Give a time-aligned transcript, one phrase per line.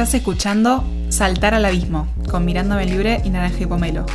[0.00, 4.06] Estás escuchando Saltar al Abismo con Miranda Belibre y Naranja y Pomelo.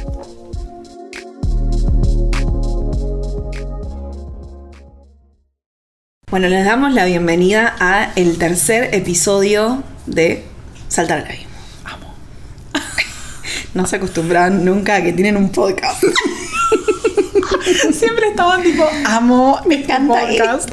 [6.32, 10.44] Bueno, les damos la bienvenida a el tercer episodio de
[10.88, 11.54] Saltar al Abismo.
[11.84, 12.14] Amo.
[13.76, 16.04] No se acostumbran nunca a que tienen un podcast.
[17.94, 20.70] Siempre estaban tipo, amo Me este encanta podcast.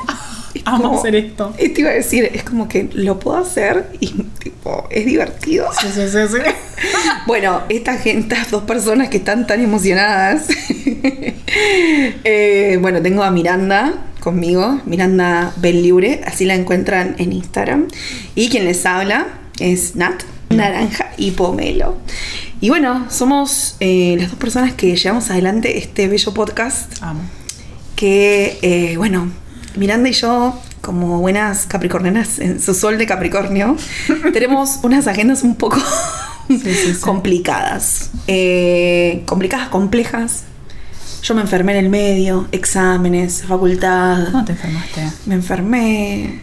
[0.64, 1.54] Amo como- hacer esto.
[1.58, 4.08] Y te iba a decir, es como que lo puedo hacer y
[4.38, 5.68] tipo, es divertido.
[5.80, 6.38] Sí, sí, sí, sí.
[7.26, 10.48] Bueno, esta gente, estas dos personas que están tan emocionadas.
[12.24, 17.88] eh, bueno, tengo a Miranda conmigo, Miranda Belliure, así la encuentran en Instagram.
[18.34, 19.26] Y quien les habla
[19.60, 21.96] es Nat, Naranja y Pomelo.
[22.60, 27.22] Y bueno, somos eh, las dos personas que llevamos adelante este bello podcast Amo.
[27.96, 29.30] que, eh, bueno,
[29.76, 33.76] Miranda y yo, como buenas capricornianas en su sol de Capricornio,
[34.32, 35.78] tenemos unas agendas un poco
[36.48, 37.00] Sí, sí, sí.
[37.00, 38.10] complicadas.
[38.26, 40.44] Eh, complicadas, complejas.
[41.22, 44.26] Yo me enfermé en el medio, exámenes, facultad.
[44.32, 45.08] ¿Cómo te enfermaste?
[45.26, 46.42] Me enfermé.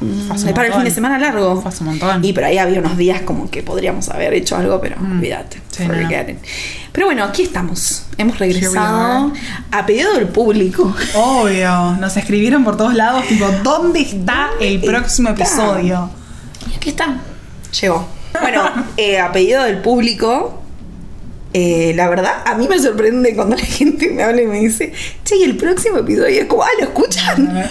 [0.00, 1.60] Mm, para el fin de semana largo.
[1.60, 2.24] Fue hace un montón.
[2.24, 5.18] Y por ahí había unos días como que podríamos haber hecho algo, pero Mm.
[5.18, 5.60] olvídate.
[5.70, 5.94] Sí, no.
[6.92, 8.06] Pero bueno, aquí estamos.
[8.16, 9.32] Hemos regresado
[9.70, 10.94] a pedido del público.
[11.14, 11.92] Obvio.
[12.00, 15.44] Nos escribieron por todos lados, tipo, ¿dónde está el ¿Dónde próximo está?
[15.44, 16.10] episodio?
[16.72, 17.18] Y aquí está.
[17.80, 18.06] Llegó.
[18.40, 18.64] Bueno,
[18.96, 20.62] eh, a pedido del público,
[21.52, 24.92] eh, la verdad, a mí me sorprende cuando la gente me habla y me dice,
[25.24, 27.70] che, y el próximo episodio es como, ah, ¿lo escuchan?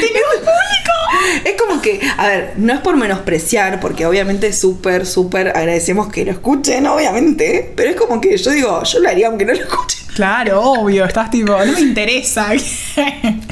[0.00, 1.44] ¡Tenemos público!
[1.44, 6.24] Es como que, a ver, no es por menospreciar, porque obviamente súper, súper agradecemos que
[6.24, 9.60] lo escuchen, obviamente, pero es como que yo digo, yo lo haría aunque no lo
[9.60, 10.00] escuchen.
[10.14, 11.04] Claro, obvio.
[11.04, 12.48] Estás tipo, no me interesa.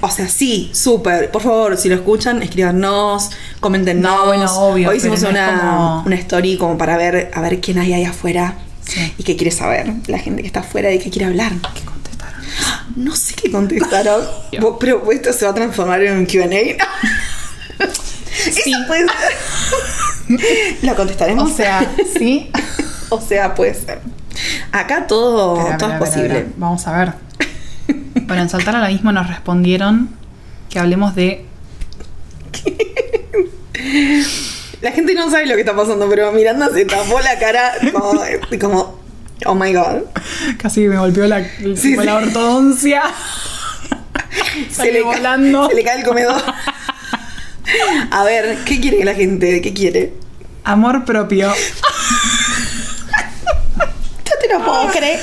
[0.00, 1.30] O sea, sí, súper.
[1.30, 4.02] Por favor, si lo escuchan, escríbanos, coméntenos.
[4.02, 7.60] No, bueno, obvio, Hoy hicimos no una, como- una story como para ver a ver
[7.60, 8.54] quién hay ahí afuera
[8.86, 9.12] Sí.
[9.18, 9.92] y qué quiere saber.
[10.06, 11.52] La gente que está afuera y qué quiere hablar.
[12.96, 14.24] No sé qué contestaron.
[14.60, 16.48] Vos- pero esto se va a transformar en un QA.
[18.34, 18.72] Sí.
[18.86, 20.76] Puede ser.
[20.82, 21.50] ¿Lo contestaremos?
[21.50, 21.88] O sea,
[22.18, 22.50] sí.
[23.08, 24.00] o sea, puede ser.
[24.72, 26.38] Acá todo, Espera, todo espera, es posible.
[26.38, 26.54] espera.
[26.56, 27.12] Vamos a ver.
[28.26, 30.10] Para en Saltar al Abismo nos respondieron
[30.70, 31.46] que hablemos de.
[34.80, 38.20] La gente no sabe lo que está pasando, pero Miranda se tapó la cara como,
[38.60, 38.98] como
[39.46, 40.02] oh my god.
[40.58, 41.42] Casi me golpeó la,
[41.76, 43.02] Sí, la ortodoncia.
[44.70, 45.68] se le, volando.
[45.68, 46.42] se le cae el comedor.
[48.10, 49.60] A ver, ¿qué quiere la gente?
[49.60, 50.12] ¿Qué quiere?
[50.64, 51.52] Amor propio.
[54.26, 55.20] No te lo puedo creer.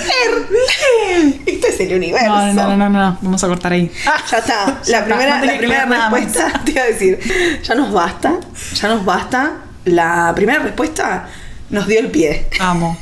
[1.45, 2.27] Esto es el universo.
[2.27, 3.17] No, no, no, no, no.
[3.21, 3.91] Vamos a cortar ahí.
[4.31, 4.81] Ya está.
[4.83, 6.11] Ya La está, primera, no la primera más.
[6.11, 8.39] respuesta, te iba a decir, ya nos basta,
[8.73, 9.51] ya nos basta.
[9.85, 11.27] La primera respuesta
[11.69, 12.47] nos dio el pie.
[12.59, 12.97] Amo.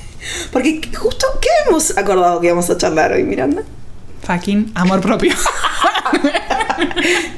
[0.52, 3.64] Porque justo, ¿qué hemos acordado que íbamos a charlar hoy, Miranda?
[4.24, 5.34] Fucking amor propio.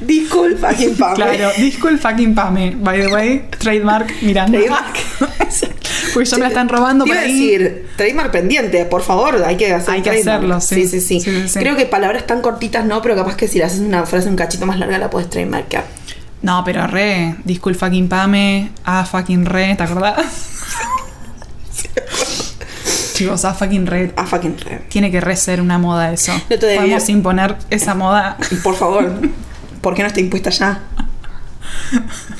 [0.00, 1.14] Disculpa, fucking Pame.
[1.14, 2.76] claro, disculpe fucking Pame.
[2.76, 4.58] By the way, trademark Miranda.
[4.58, 4.96] Trademark.
[6.14, 7.32] Porque ya me la están robando por ahí.
[7.32, 10.56] decir, trademark pendiente, por favor, hay que hacer Hay que trademark.
[10.56, 11.00] hacerlo, sí.
[11.00, 11.58] Sí, sí.
[11.58, 14.36] Creo que palabras tan cortitas no, pero capaz que si le haces una frase un
[14.36, 15.84] cachito más larga la puedes trademarkear.
[16.42, 17.36] No, pero re.
[17.44, 18.70] Disculpe fucking Pame.
[18.84, 19.74] Ah, fucking re.
[19.76, 20.16] ¿Te acordás?
[23.12, 24.12] Chicos, ah, fucking re.
[24.16, 24.84] Ah, fucking re.
[24.88, 26.32] Tiene que re ser una moda eso.
[26.32, 28.36] No te Podemos imponer esa moda.
[28.62, 29.10] Por favor,
[29.80, 30.80] ¿por qué no está impuesta ya?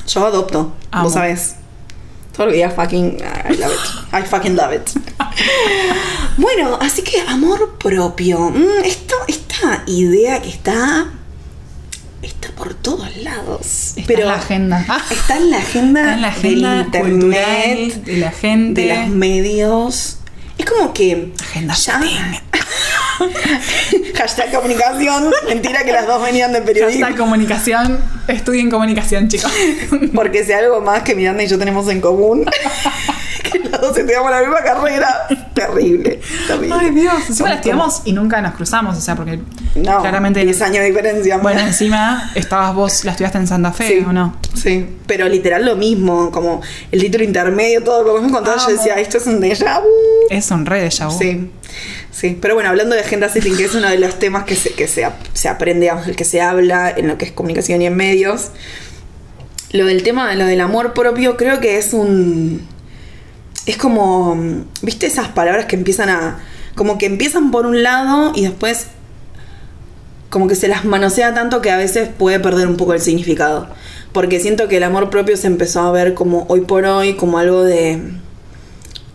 [0.08, 1.04] Yo adopto, Amo.
[1.04, 1.56] vos sabés.
[2.36, 3.18] Todo lo que fucking.
[3.18, 4.14] I love it.
[4.14, 4.88] I fucking love it.
[6.38, 8.50] Bueno, así que amor propio.
[8.50, 11.06] Mm, esto, esta idea que está.
[12.22, 13.88] Está por todos lados.
[13.96, 14.84] Está pero en la agenda.
[14.88, 18.80] Ah, Está en la agenda, Está en la agenda del internet, cultural, de la gente.
[18.86, 20.18] de los medios.
[20.58, 21.32] Es como que.
[21.40, 21.74] Agenda.
[24.16, 25.30] Hashtag comunicación.
[25.46, 27.06] Mentira que las dos venían de periodismo.
[27.06, 27.98] Hashtag comunicación.
[28.28, 29.52] Estudien comunicación, chicos.
[30.14, 32.44] Porque si algo más que Miranda y yo tenemos en común,
[33.82, 36.76] dos estudiamos la misma carrera, terrible, terrible.
[36.78, 37.14] Ay, Dios.
[37.28, 38.96] Encima la estudiamos y nunca nos cruzamos.
[38.96, 39.40] O sea, porque
[39.74, 40.44] No, claramente.
[40.44, 41.36] 10 años de diferencia.
[41.38, 44.36] Bueno, encima estabas vos, la estudiaste en Santa Fe, sí, ¿o no?
[44.54, 48.72] Sí, pero literal lo mismo, como el título intermedio, todo lo que me contaba, yo
[48.72, 49.88] decía, esto es un déjà vu.
[50.30, 51.18] Es un re de vu.
[51.18, 51.50] Sí,
[52.12, 52.38] sí.
[52.40, 54.86] Pero bueno, hablando de agenda setting, que es uno de los temas que se, que
[54.86, 57.96] se, se aprende, digamos, el que se habla en lo que es comunicación y en
[57.96, 58.52] medios.
[59.72, 62.71] Lo del tema, lo del amor propio, creo que es un.
[63.66, 64.36] Es como.
[64.82, 66.40] ¿Viste esas palabras que empiezan a.
[66.74, 68.86] Como que empiezan por un lado y después
[70.30, 73.68] como que se las manosea tanto que a veces puede perder un poco el significado.
[74.12, 77.38] Porque siento que el amor propio se empezó a ver como hoy por hoy, como
[77.38, 78.00] algo de.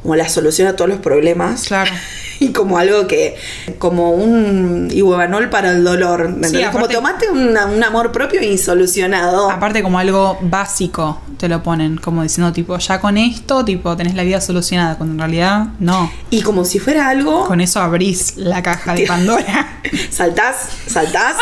[0.04, 1.64] como la solución a todos los problemas.
[1.64, 1.92] Claro.
[2.40, 3.36] Y como algo que.
[3.80, 6.30] como un ibuevanol para el dolor.
[6.30, 6.86] ¿me Sí, como
[7.32, 9.50] una- un amor propio y solucionado.
[9.50, 14.16] Aparte como algo básico te lo ponen, como diciendo tipo, ya con esto, tipo, tenés
[14.16, 16.12] la vida solucionada, cuando en realidad no.
[16.30, 17.46] Y como si fuera algo.
[17.48, 19.06] Con eso abrís la caja de.
[19.08, 19.82] Pandora.
[20.12, 21.36] Saltás, saltás.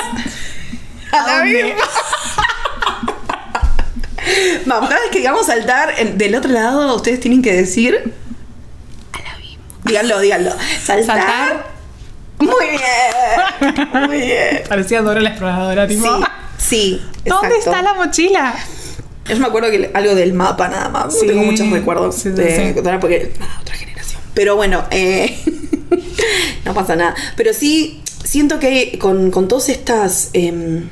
[1.12, 1.76] ¿A dónde?
[4.66, 8.14] Vamos, cada vez que digamos saltar del otro lado, ustedes tienen que decir.
[9.86, 10.52] Díganlo, díganlo.
[10.84, 11.18] Saltar.
[11.18, 11.76] Saltar.
[12.40, 14.08] Muy bien.
[14.08, 14.64] Muy bien.
[14.70, 16.06] Parecía Dora la exploradora, tipo.
[16.18, 16.24] Sí,
[16.58, 17.02] sí.
[17.26, 17.70] ¿Dónde exacto.
[17.72, 18.56] está la mochila?
[19.28, 21.18] Yo me acuerdo que algo del mapa nada más.
[21.20, 21.26] Sí.
[21.28, 22.74] tengo muchos recuerdos Sí, de.
[22.74, 24.22] Dora porque nada, otra generación.
[24.34, 25.40] Pero bueno, eh,
[26.66, 27.16] no pasa nada.
[27.36, 30.30] Pero sí siento que con, con todas estas.
[30.34, 30.90] em,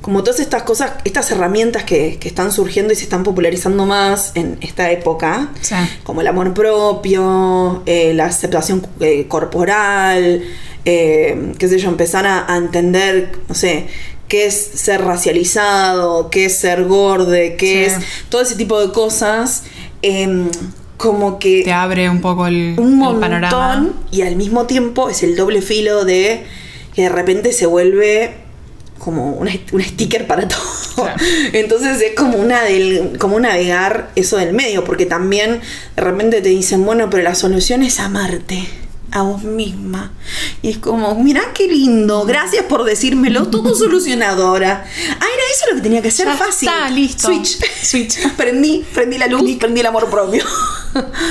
[0.00, 4.32] como todas estas cosas, estas herramientas que, que están surgiendo y se están popularizando más
[4.36, 5.74] en esta época, Sí.
[6.04, 10.42] como el amor propio, eh, la aceptación eh, corporal,
[10.84, 13.86] eh, qué sé yo, empezar a, a entender, no sé,
[14.28, 17.96] qué es ser racializado, qué es ser gorde, qué Sí.
[17.96, 19.64] es todo ese tipo de cosas,
[20.02, 20.48] em,
[20.96, 23.90] como que Te abre un poco el, un el montón panorama.
[24.10, 26.44] y al mismo tiempo es el doble filo de
[26.94, 28.34] que de repente se vuelve
[29.08, 30.60] como un, un sticker para todo.
[30.96, 31.16] Claro.
[31.54, 35.62] Entonces es como una del, como navegar eso del medio, porque también
[35.96, 38.68] de repente te dicen, bueno, pero la solución es amarte
[39.10, 40.12] a vos misma.
[40.60, 44.84] Y es como, mirá qué lindo, gracias por decírmelo, todo solucionado ahora.
[44.86, 46.68] Ah, era eso lo que tenía que ser Ya fácil.
[46.68, 47.28] está, listo.
[47.28, 47.58] Switch.
[47.82, 48.32] Switch.
[48.36, 50.44] prendí, prendí la luz, prendí el amor propio.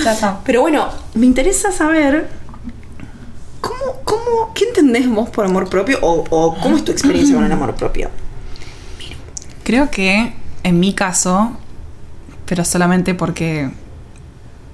[0.03, 0.39] Ya está.
[0.43, 2.27] Pero bueno, me interesa saber
[3.61, 7.43] cómo, cómo, qué entendés vos por amor propio o, o cómo es tu experiencia con
[7.43, 8.09] el amor propio.
[9.63, 10.33] Creo que
[10.63, 11.51] en mi caso,
[12.45, 13.69] pero solamente porque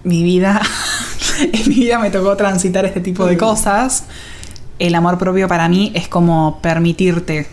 [0.03, 0.61] mi vida,
[1.39, 4.05] en mi vida me tocó transitar este tipo de cosas,
[4.79, 7.47] el amor propio para mí es como permitirte,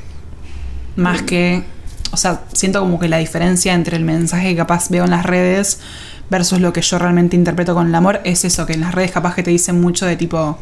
[0.96, 1.64] más que,
[2.12, 5.24] o sea, siento como que la diferencia entre el mensaje que capaz veo en las
[5.24, 5.80] redes
[6.28, 9.10] versus lo que yo realmente interpreto con el amor es eso, que en las redes
[9.10, 10.58] capaz que te dicen mucho de tipo,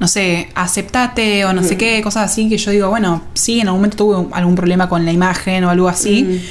[0.00, 3.68] no sé, aceptate o no sé qué, cosas así que yo digo, bueno, sí, en
[3.68, 6.42] algún momento tuve algún problema con la imagen o algo así,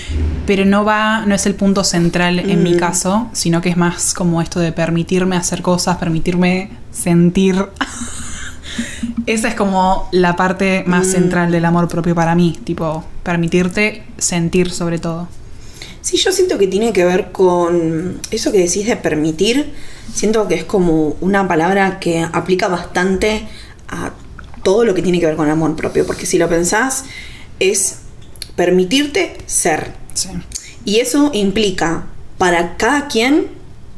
[0.45, 4.13] pero no va, no es el punto central en mi caso, sino que es más
[4.13, 7.56] como esto de permitirme hacer cosas, permitirme sentir.
[9.25, 14.72] Esa es como la parte más central del amor propio para mí, tipo, permitirte sentir
[14.72, 15.28] sobre todo.
[16.01, 19.72] Sí, yo siento que tiene que ver con eso que decís de permitir.
[20.13, 23.48] Siento que es como una palabra que aplica bastante
[23.88, 24.12] a
[24.63, 26.06] todo lo que tiene que ver con amor propio.
[26.06, 27.06] Porque si lo pensás,
[27.60, 28.00] es
[28.56, 29.94] permitirte ser.
[30.13, 30.30] Sí.
[30.86, 32.06] Y eso implica
[32.38, 33.48] para cada quien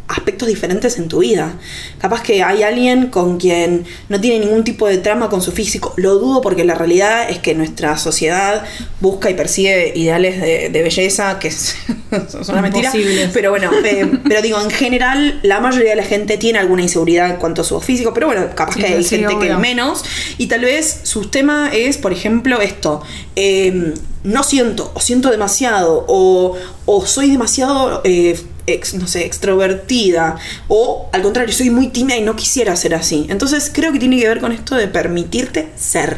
[0.07, 1.53] aspectos diferentes en tu vida.
[1.99, 5.93] Capaz que hay alguien con quien no tiene ningún tipo de trama con su físico.
[5.97, 8.63] Lo dudo porque la realidad es que nuestra sociedad
[8.99, 11.75] busca y persigue ideales de, de belleza que es,
[12.29, 12.91] son una mentira.
[13.33, 17.29] Pero bueno, eh, pero digo, en general la mayoría de la gente tiene alguna inseguridad
[17.29, 18.13] en cuanto a su físico.
[18.13, 20.03] Pero bueno, capaz Sí, que hay sí, gente que menos.
[20.37, 23.01] Y tal vez su tema es, por ejemplo, esto.
[23.35, 23.93] eh,
[24.23, 26.55] no siento, o siento demasiado, o,
[26.85, 28.35] o soy demasiado, eh,
[28.67, 30.37] ex- no sé, extrovertida,
[30.67, 33.25] o al contrario, soy muy tímida y no quisiera ser así.
[33.29, 36.17] Entonces creo que tiene que ver con esto de permitirte ser.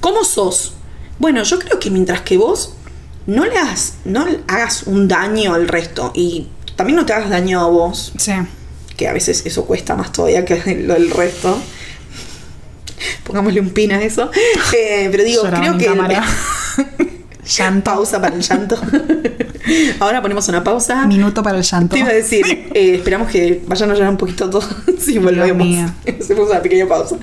[0.00, 0.74] ¿Cómo sos?
[1.18, 2.74] Bueno, yo creo que mientras que vos
[3.26, 7.30] no le hagas, no le hagas un daño al resto y también no te hagas
[7.30, 8.32] daño a vos, Sí.
[8.96, 11.58] que a veces eso cuesta más todavía que lo del resto.
[13.24, 14.30] Pongámosle un pin a eso.
[14.76, 16.20] Eh, pero digo, Lloraba creo que.
[17.56, 17.84] Llanto.
[17.90, 18.76] pausa para el llanto.
[20.00, 21.06] Ahora ponemos una pausa.
[21.06, 21.94] Minuto para el llanto.
[21.94, 22.44] Te iba a decir,
[22.74, 24.66] eh, esperamos que vayan a llorar un poquito todos
[24.98, 25.90] si volvemos.
[26.20, 27.16] Hacemos una pequeña pausa.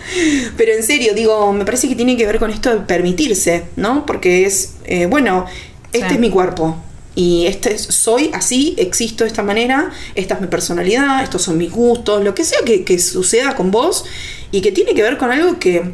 [0.58, 4.06] Pero en serio, digo, me parece que tiene que ver con esto de permitirse, ¿no?
[4.06, 5.46] Porque es, eh, bueno,
[5.92, 6.14] este Sí.
[6.16, 6.78] es mi cuerpo.
[7.16, 11.58] Y este es- soy así, existo de esta manera, esta es mi personalidad, estos son
[11.60, 14.04] mis gustos, lo que sea que, que suceda con vos
[14.52, 15.92] y que tiene que ver con algo que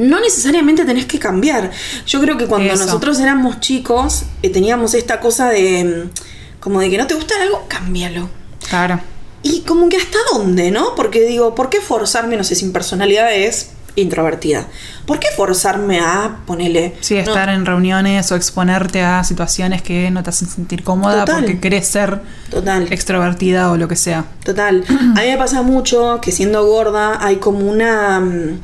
[0.00, 1.70] no necesariamente tenés que cambiar.
[2.06, 2.86] Yo creo que cuando Eso.
[2.86, 7.34] nosotros éramos chicos, eh, teníamos esta cosa de mm, como de que no te gusta
[7.42, 8.28] algo, cámbialo.
[8.68, 9.00] Claro.
[9.42, 10.94] Y como que hasta dónde, ¿no?
[10.94, 14.68] Porque digo, ¿por qué forzarme, no sé, sin personalidad es introvertida?
[15.04, 16.94] ¿Por qué forzarme a ponerle...
[17.00, 21.40] Sí, estar en reuniones o exponerte a situaciones que no te hacen sentir cómoda Total.
[21.44, 22.90] porque querés ser Total.
[22.90, 24.24] extrovertida o lo que sea.
[24.44, 24.84] Total.
[24.88, 28.20] A mí me pasa mucho que siendo gorda hay como una.
[28.20, 28.60] mm,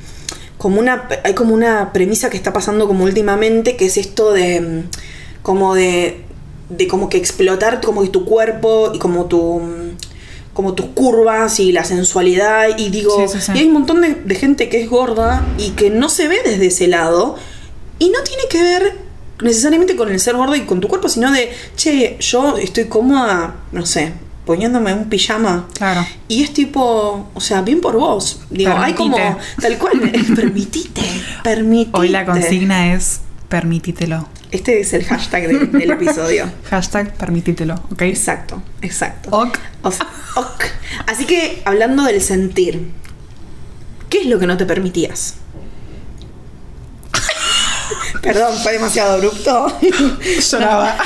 [0.59, 4.61] como una hay como una premisa que está pasando como últimamente que es esto de
[4.61, 6.23] mm, como de
[6.71, 9.97] de como que explotar como que tu cuerpo y como tu mm,
[10.55, 13.53] como tus curvas y la sensualidad y digo Sí, sí, sí.
[13.55, 16.39] y hay un montón de, de gente que es gorda y que no se ve
[16.45, 17.37] desde ese lado
[17.99, 18.97] y no tiene que ver
[19.43, 23.57] necesariamente con el ser gordo y con tu cuerpo sino de che yo estoy cómoda
[23.73, 24.15] no sé
[24.47, 26.07] poniéndome un pijama Claro.
[26.29, 28.41] y es tipo, o sea, bien por vos.
[28.49, 29.61] Digo, hay como, Permitite.
[29.61, 31.03] tal cual, eh, permitite,
[31.43, 31.99] permitite.
[31.99, 34.29] Hoy la consigna es permitítelo.
[34.53, 36.49] Este es el hashtag de- del episodio.
[36.71, 38.03] Hashtag permitítelo, ¿ok?
[38.03, 39.29] Exacto, exacto.
[39.33, 39.59] Ok.
[39.83, 40.65] O sea, ok.
[41.09, 42.89] Así que, hablando del sentir,
[44.09, 45.35] ¿qué es lo que no te permitías?
[48.23, 49.79] Perdón, fue demasiado abrupto.
[50.51, 50.97] Lloraba.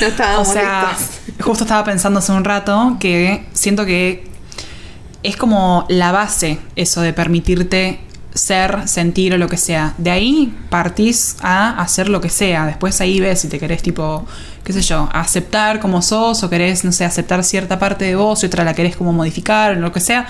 [0.00, 1.16] No estábamos O sea, listos.
[1.42, 4.24] Justo estaba pensando hace un rato que siento que
[5.22, 8.00] es como la base eso de permitirte
[8.34, 9.94] ser, sentir o lo que sea.
[9.98, 12.66] De ahí partís a hacer lo que sea.
[12.66, 14.26] Después ahí ves si te querés tipo,
[14.64, 18.42] qué sé yo, aceptar como sos o querés, no sé, aceptar cierta parte de vos
[18.42, 20.26] y otra la querés como modificar o lo que sea.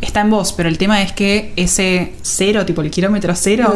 [0.00, 3.72] Está en vos, pero el tema es que ese cero, tipo el kilómetro cero,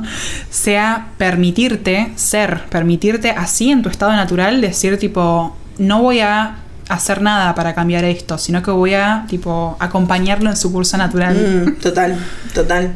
[0.50, 6.56] sea permitirte ser, permitirte así en tu estado natural, decir tipo, no voy a
[6.88, 11.64] hacer nada para cambiar esto, sino que voy a tipo acompañarlo en su curso natural.
[11.66, 12.18] Mm, total,
[12.54, 12.94] total.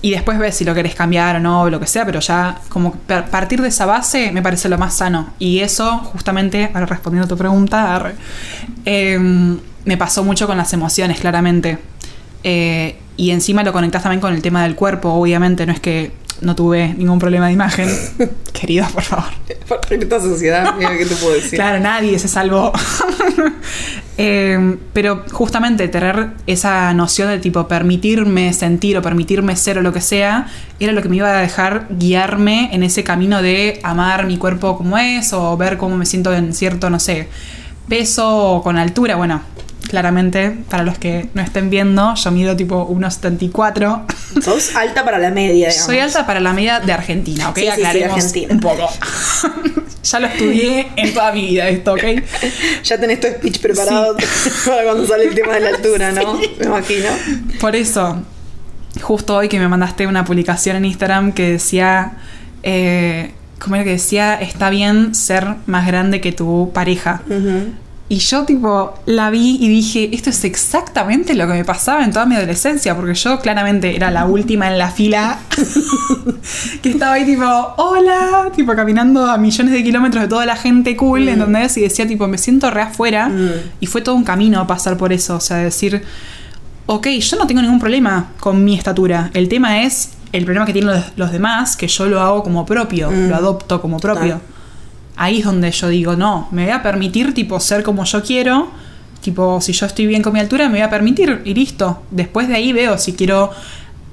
[0.00, 2.58] Y después ves si lo querés cambiar o no, o lo que sea, pero ya
[2.68, 2.94] como
[3.30, 5.32] partir de esa base me parece lo más sano.
[5.38, 8.12] Y eso, justamente, ahora respondiendo a tu pregunta,
[8.84, 9.18] eh,
[9.84, 11.78] me pasó mucho con las emociones, claramente.
[12.42, 16.12] Eh, y encima lo conectás también con el tema del cuerpo, obviamente, no es que
[16.40, 17.88] no tuve ningún problema de imagen.
[18.52, 19.30] Querido, por favor.
[19.90, 21.58] En esta sociedad, mira, ¿qué te puedo decir?
[21.58, 22.72] Claro, nadie se salvó.
[24.18, 29.92] Eh, pero justamente tener esa noción de tipo permitirme sentir o permitirme ser o lo
[29.94, 30.48] que sea,
[30.78, 34.76] era lo que me iba a dejar guiarme en ese camino de amar mi cuerpo
[34.76, 37.28] como es o ver cómo me siento en cierto, no sé,
[37.88, 39.16] peso o con altura.
[39.16, 39.40] Bueno,
[39.82, 44.04] claramente, para los que no estén viendo, yo mido tipo 1,74.
[44.42, 45.86] Sos alta para la media, digamos.
[45.86, 47.58] Soy alta para la media de Argentina, ¿ok?
[47.58, 48.54] Sí, sí, Argentina.
[48.54, 48.88] un poco.
[50.02, 52.02] ya lo estudié en toda mi vida esto, ¿ok?
[52.84, 54.16] Ya tenés tu speech preparado
[54.66, 56.34] para cuando sale el tema de la altura, ¿no?
[56.58, 57.08] Me imagino.
[57.60, 58.22] Por eso,
[59.00, 62.12] justo hoy que me mandaste una publicación en Instagram que decía,
[62.62, 64.34] eh, ¿cómo era que decía?
[64.40, 67.22] Está bien ser más grande que tu pareja.
[67.26, 67.72] Ujú.
[68.12, 72.12] Y yo tipo la vi y dije, esto es exactamente lo que me pasaba en
[72.12, 75.38] toda mi adolescencia, porque yo claramente era la última en la fila,
[76.82, 77.42] que estaba ahí tipo,
[77.78, 81.78] hola, tipo caminando a millones de kilómetros de toda la gente cool, ¿entendés?
[81.78, 83.30] Y decía tipo, me siento re afuera.
[83.30, 83.50] Mm.
[83.80, 86.02] Y fue todo un camino pasar por eso, o sea, decir,
[86.84, 90.74] ok, yo no tengo ningún problema con mi estatura, el tema es el problema que
[90.74, 93.28] tienen los, los demás, que yo lo hago como propio, Mm.
[93.30, 94.34] lo adopto como propio.
[94.34, 94.51] Total.
[95.16, 98.70] Ahí es donde yo digo, no, me voy a permitir tipo ser como yo quiero,
[99.20, 102.02] tipo si yo estoy bien con mi altura, me voy a permitir y listo.
[102.10, 103.50] Después de ahí veo si quiero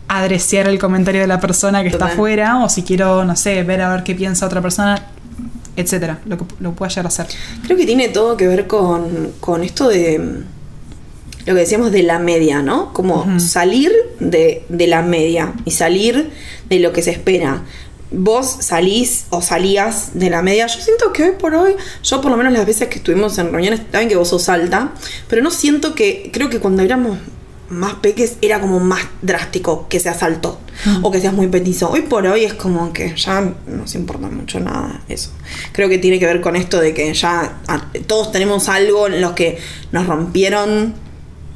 [0.08, 3.82] adreciar el comentario de la persona que está afuera o si quiero, no sé, ver
[3.82, 5.02] a ver qué piensa otra persona,
[5.76, 7.28] etcétera, lo que lo pueda llegar a hacer.
[7.64, 10.44] Creo que tiene todo que ver con, con esto de
[11.46, 12.92] lo que decíamos de la media, ¿no?
[12.92, 16.32] Como salir de, de la media y salir
[16.70, 17.62] de lo que se espera.
[18.12, 20.68] Vos salís o salías de la media.
[20.68, 23.52] Yo siento que hoy por hoy, yo por lo menos las veces que estuvimos en
[23.52, 24.94] reuniones, saben que vos sos alta,
[25.28, 27.18] pero no siento que, creo que cuando éramos
[27.70, 30.60] más peques era como más drástico que seas alto
[31.02, 31.90] o que seas muy petizo.
[31.90, 35.32] Hoy por hoy es como que ya no se importa mucho nada eso.
[35.72, 39.22] Creo que tiene que ver con esto de que ya ah, todos tenemos algo en
[39.22, 39.60] los que
[39.92, 40.96] nos rompieron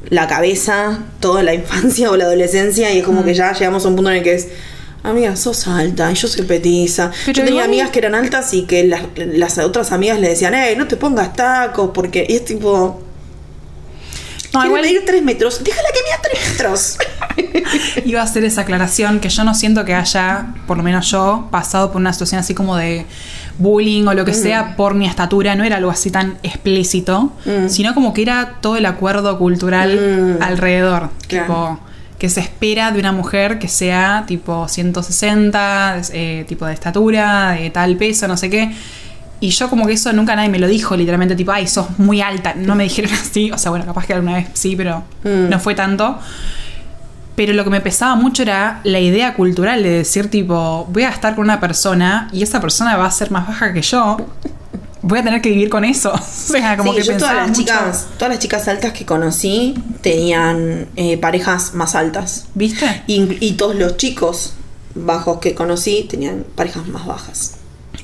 [0.10, 3.88] la cabeza toda la infancia o la adolescencia y es como que ya llegamos a
[3.88, 4.50] un punto en el que es
[5.04, 7.12] Amiga, sos alta y yo soy petiza.
[7.26, 10.30] Pero yo tenía igual- amigas que eran altas y que las, las otras amigas le
[10.30, 13.02] decían, hey, no te pongas tacos porque y es tipo...
[14.54, 16.98] No, quiere igual medir 3 metros, déjala que mida 3 metros.
[18.06, 21.48] iba a hacer esa aclaración que yo no siento que haya, por lo menos yo,
[21.50, 23.06] pasado por una situación así como de
[23.58, 27.68] bullying o lo que sea por mi estatura, no era algo así tan explícito, Mm.
[27.68, 30.44] sino como que era todo el acuerdo cultural Mm.
[30.44, 31.10] alrededor.
[31.28, 31.46] Claro.
[31.48, 31.80] Tipo,
[32.24, 37.70] que se espera de una mujer que sea tipo 160, eh, tipo de estatura, de
[37.70, 38.72] tal peso, no sé qué.
[39.42, 42.22] Y yo como que eso nunca nadie me lo dijo, literalmente, tipo, ay, sos muy
[42.22, 42.54] alta.
[42.56, 45.50] No me dijeron así, o sea, bueno, capaz que alguna vez sí, pero Mm.
[45.50, 46.18] no fue tanto.
[47.36, 51.10] Pero lo que me pesaba mucho era la idea cultural de decir, tipo, voy a
[51.10, 54.16] estar con una persona y esa persona va a ser más baja que yo.
[55.04, 56.12] Voy a tener que vivir con eso.
[56.14, 59.06] o sea, como Sí, que yo todas las mucho- chicas, todas las chicas altas que
[59.06, 62.46] conocí tenían eh, parejas más altas.
[62.56, 63.04] ¿Viste?
[63.08, 64.54] Y, y todos los chicos
[64.96, 67.56] bajos que conocí tenían parejas más bajas.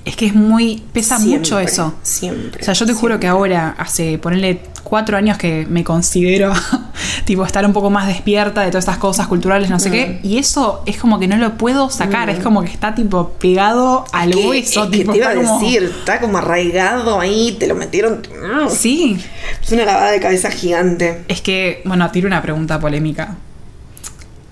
[0.06, 0.84] Es que es muy.
[0.94, 1.94] pesa Siempre, mucho eso.
[2.04, 2.62] Siempre.
[2.62, 6.52] O sea, yo te juro que ahora, hace ponerle cuatro años que me considero,
[7.26, 9.92] tipo, estar un poco más despierta de todas estas cosas culturales, no sé Mm.
[9.92, 13.30] qué, y eso es como que no lo puedo sacar, es como que está, tipo,
[13.40, 17.20] pegado al Que- hueso, es que tipo, te iba a como- decir, está como arraigado
[17.20, 18.22] ahí, te lo metieron.
[18.70, 19.18] Sí,
[19.62, 21.24] Es una lavada de cabeza gigante.
[21.28, 23.36] es que, bueno, tiro una pregunta polémica.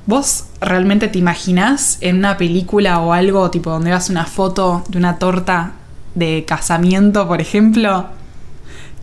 [0.06, 4.98] ¿Vos realmente te imaginás en una película o algo, tipo, donde veas una foto de
[4.98, 5.74] una torta
[6.16, 8.06] de casamiento, por ejemplo,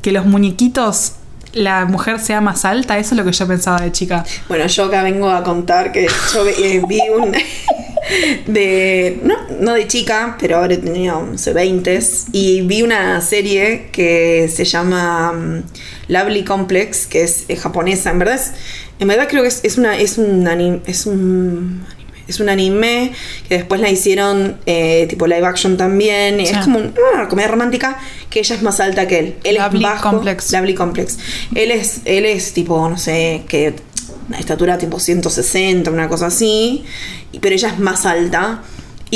[0.00, 1.12] que los muñequitos,
[1.55, 2.99] la mujer sea más alta?
[2.99, 4.25] Eso es lo que yo pensaba de chica.
[4.49, 7.33] Bueno, yo acá vengo a contar que yo eh, vi un.
[8.47, 9.21] de.
[9.23, 12.01] No, no de chica, pero ahora tenía 11, 20
[12.33, 15.63] y vi una serie que se llama mm,
[16.09, 18.11] Lovely Complex, que es, eh, japonesa.
[18.11, 18.53] En verdad, es,
[18.99, 20.81] en verdad creo que es, es una, es un anime.
[20.87, 21.85] Es un.
[22.26, 23.12] Es un anime
[23.49, 26.38] que después la hicieron eh, tipo live action también.
[26.38, 26.52] Sí.
[26.52, 27.99] Es como una comedia romántica
[28.31, 29.35] que ella es más alta que él.
[29.45, 30.11] Él Lovely es bajo.
[30.11, 30.52] Complex.
[30.52, 31.19] Lovely Complex.
[31.54, 33.75] Él es, él es tipo, no sé, que
[34.28, 36.85] una estatura tipo 160, una cosa así,
[37.40, 38.62] pero ella es más alta.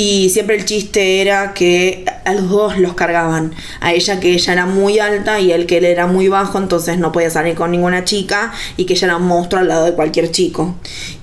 [0.01, 3.53] Y siempre el chiste era que a los dos los cargaban.
[3.81, 6.97] A ella que ella era muy alta y él que él era muy bajo, entonces
[6.97, 9.95] no podía salir con ninguna chica y que ella era un monstruo al lado de
[9.95, 10.73] cualquier chico.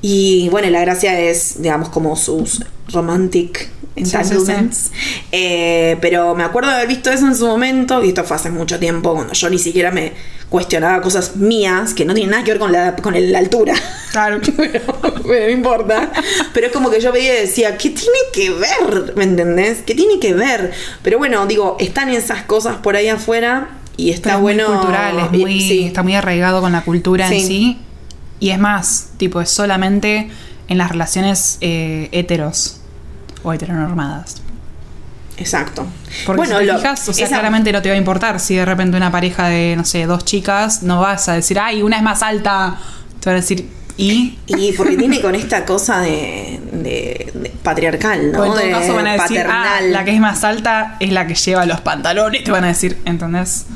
[0.03, 4.17] Y bueno, la gracia es, digamos, como sus romantic Sí, sí, sí.
[4.17, 4.91] entanglements.
[5.33, 8.51] Eh, pero me acuerdo de haber visto eso en su momento, y esto fue hace
[8.51, 10.13] mucho tiempo, cuando yo ni siquiera me
[10.49, 13.75] cuestionaba cosas mías que no tienen nada que ver con la, con el- la altura.
[14.13, 14.41] Claro.
[14.57, 14.83] Pero
[15.27, 16.13] no importa.
[16.55, 19.15] Pero es como que yo veía y decía, ¿qué tiene que ver?
[19.17, 19.79] ¿Me entendés?
[19.85, 20.73] ¿Qué tiene que ver?
[21.03, 24.69] Pero bueno, digo, están esas cosas por ahí afuera y está Pero es bueno.
[24.69, 27.47] muy cultural, es muy, está muy arraigado con la cultura en Sí.
[27.47, 27.79] sí.
[28.39, 30.29] Y es más, tipo, es solamente
[30.69, 32.81] en las relaciones eh, heteros
[33.47, 34.43] o heteronormadas.
[35.39, 35.87] Exacto.
[36.25, 38.65] Porque si te fijas, o sea, esa- claramente no te va a importar si de
[38.65, 42.03] repente una pareja de, no sé, dos chicas, no vas a decir, ay, una es
[42.03, 42.79] más alta.
[43.21, 44.39] Te van a decir, ¿y?
[44.47, 48.41] Y porque tiene con esta cosa de, de- de patriarcal, ¿no?
[48.41, 49.93] o en todo de caso van a decir, ah, paternal.
[49.93, 52.43] la que es más alta es la que lleva los pantalones.
[52.43, 53.67] Te van a decir, ¿entendés?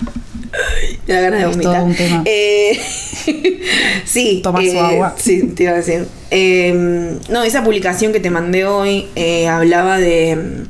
[1.06, 2.22] Da ganas de Es vomitar.
[2.24, 2.80] Eh,
[4.04, 4.40] sí.
[4.42, 5.14] Tomar su eh, agua.
[5.18, 6.06] Sí, te iba a decir.
[6.30, 10.64] Eh, no, esa publicación que te mandé hoy eh, hablaba de.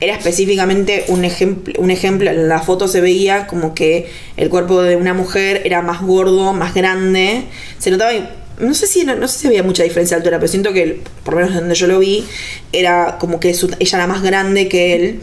[0.00, 4.82] Era específicamente un ejemplo, un ejemplo, en la foto se veía como que el cuerpo
[4.82, 7.44] de una mujer era más gordo, más grande.
[7.78, 8.10] Se notaba,
[8.58, 11.34] no sé si no sé si había mucha diferencia de altura, pero siento que, por
[11.34, 12.24] lo menos donde yo lo vi,
[12.72, 15.20] era como que su- ella era más grande que él.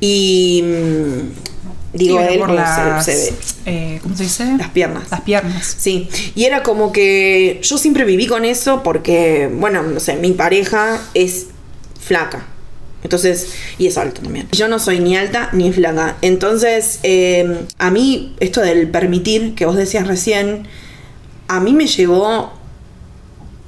[0.00, 1.53] Y mm,
[1.94, 3.32] digo, Sí, él por se- las, se, ve
[3.66, 4.56] eh, ¿Cómo se dice?
[4.58, 5.04] las piernas.
[5.10, 5.76] Las piernas.
[5.78, 10.32] Sí, y era como que yo siempre viví con eso porque, bueno, no sé, mi
[10.32, 11.46] pareja es
[12.00, 12.46] flaca.
[13.02, 14.48] Entonces, y es alto también.
[14.52, 16.16] Yo no soy ni alta ni flaca.
[16.22, 20.66] Entonces, eh, a mí, esto del permitir, que vos decías recién,
[21.48, 22.52] a mí me llevó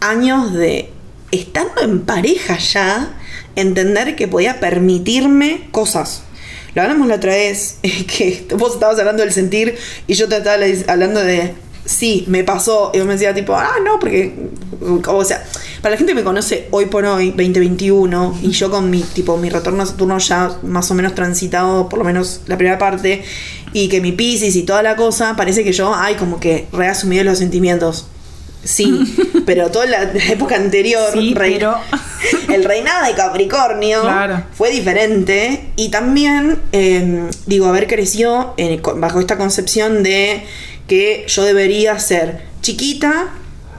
[0.01, 0.91] años de,
[1.33, 3.15] estando en pareja ya,
[3.57, 6.23] entender que podía permitirme cosas.
[6.77, 10.63] Lo hablamos la otra vez, que vos estabas hablando del sentir y yo te estaba
[10.89, 11.55] hablando de,
[11.87, 12.91] sí, me pasó.
[12.93, 14.51] Y vos me decías tipo, ah, no, porque,
[14.83, 15.43] o sea,
[15.81, 19.39] para la gente que me conoce hoy por hoy, 2021, y yo con mi, tipo,
[19.39, 23.25] mi retorno a Saturno ya más o menos transitado, por lo menos la primera parte,
[23.73, 27.23] y que mi Pisces y toda la cosa, parece que yo, ay, como que reasumí
[27.23, 28.07] los sentimientos.
[28.67, 31.77] Sí, pero toda la, la época anterior, Sí, rei- pero-
[32.53, 34.43] el reinado de Capricornio Claro.
[34.53, 40.45] fue diferente y también, eh, digo, haber crecido en- bajo esta concepción de
[40.89, 43.27] que yo debería ser chiquita,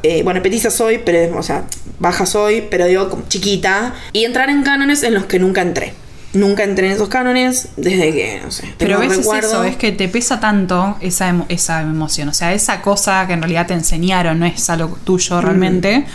[0.04, 1.64] eh, bueno, petiza soy, pero, o sea,
[2.00, 5.94] baja soy, pero digo, chiquita, y entrar en cánones en los que nunca entré.
[6.38, 9.48] Nunca entré en esos cánones desde que, no sé, Pero ves es recuerdo.
[9.50, 13.34] eso, es que te pesa tanto esa, emo- esa emoción, o sea, esa cosa que
[13.34, 16.06] en realidad te enseñaron, no es algo tuyo realmente,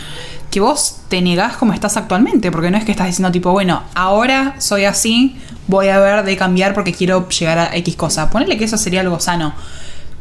[0.51, 3.83] que vos te negás como estás actualmente, porque no es que estás diciendo tipo, bueno,
[3.95, 5.35] ahora soy así,
[5.67, 8.29] voy a ver de cambiar porque quiero llegar a X cosa.
[8.29, 9.55] Ponele que eso sería algo sano.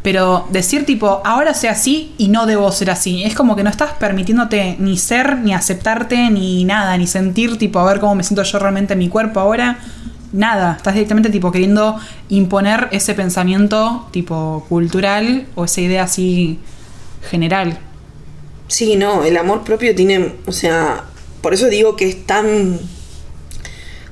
[0.03, 3.71] Pero decir tipo, ahora soy así y no debo ser así, es como que no
[3.71, 8.25] estás permitiéndote ni ser, ni aceptarte, ni nada, ni sentir tipo, a ver cómo me
[8.25, 9.79] siento yo realmente en mi cuerpo ahora.
[10.33, 11.99] Nada, estás directamente tipo queriendo
[12.31, 16.59] imponer ese pensamiento tipo cultural o esa idea así
[17.31, 17.79] general.
[18.67, 21.05] Sí, no, el amor propio tiene, o sea,
[21.43, 22.79] por eso digo que es tan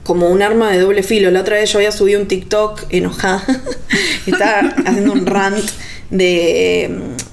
[0.05, 1.31] como un arma de doble filo.
[1.31, 3.43] La otra vez yo había subido un TikTok enojada.
[4.27, 5.65] Estaba haciendo un rant
[6.11, 6.91] de.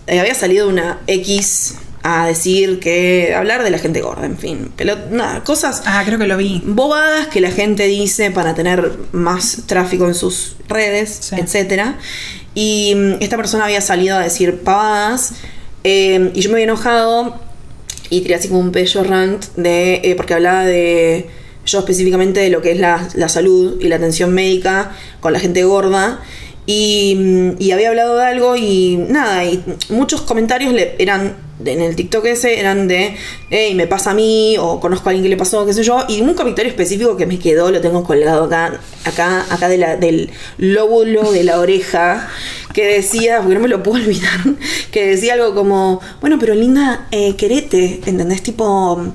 [0.08, 3.34] eh, había salido una X a decir que.
[3.36, 4.72] hablar de la gente gorda, en fin.
[4.78, 6.62] Pero nada, cosas Ah, creo que lo vi.
[6.66, 11.36] bobadas que la gente dice para tener más tráfico en sus redes, Sí.
[11.38, 11.98] etcétera.
[12.54, 15.34] Y mm, esta persona había salido a decir pavadas
[15.84, 17.40] eh, y yo me había enojado
[18.10, 21.30] y tiré así como un pecho rant de eh, porque hablaba de
[21.68, 25.40] yo específicamente de lo que es la, la salud y la atención médica con la
[25.40, 26.20] gente gorda
[26.66, 31.96] y, mm, había hablado de algo y nada, y muchos comentarios le, eran en el
[31.96, 33.16] TikTok ese eran de,
[33.50, 36.06] hey, me pasa a mí, o conozco a alguien que le pasó, qué sé yo,
[36.08, 41.32] y un comentario específico que me quedó, lo tengo colgado acá, acá, acá del lóbulo
[41.32, 42.30] de la oreja,
[42.74, 44.40] que decía, porque no me lo puedo olvidar,
[44.92, 48.44] que decía algo como, bueno, pero linda, eh, querete, ¿entendés?
[48.44, 49.14] Tipo...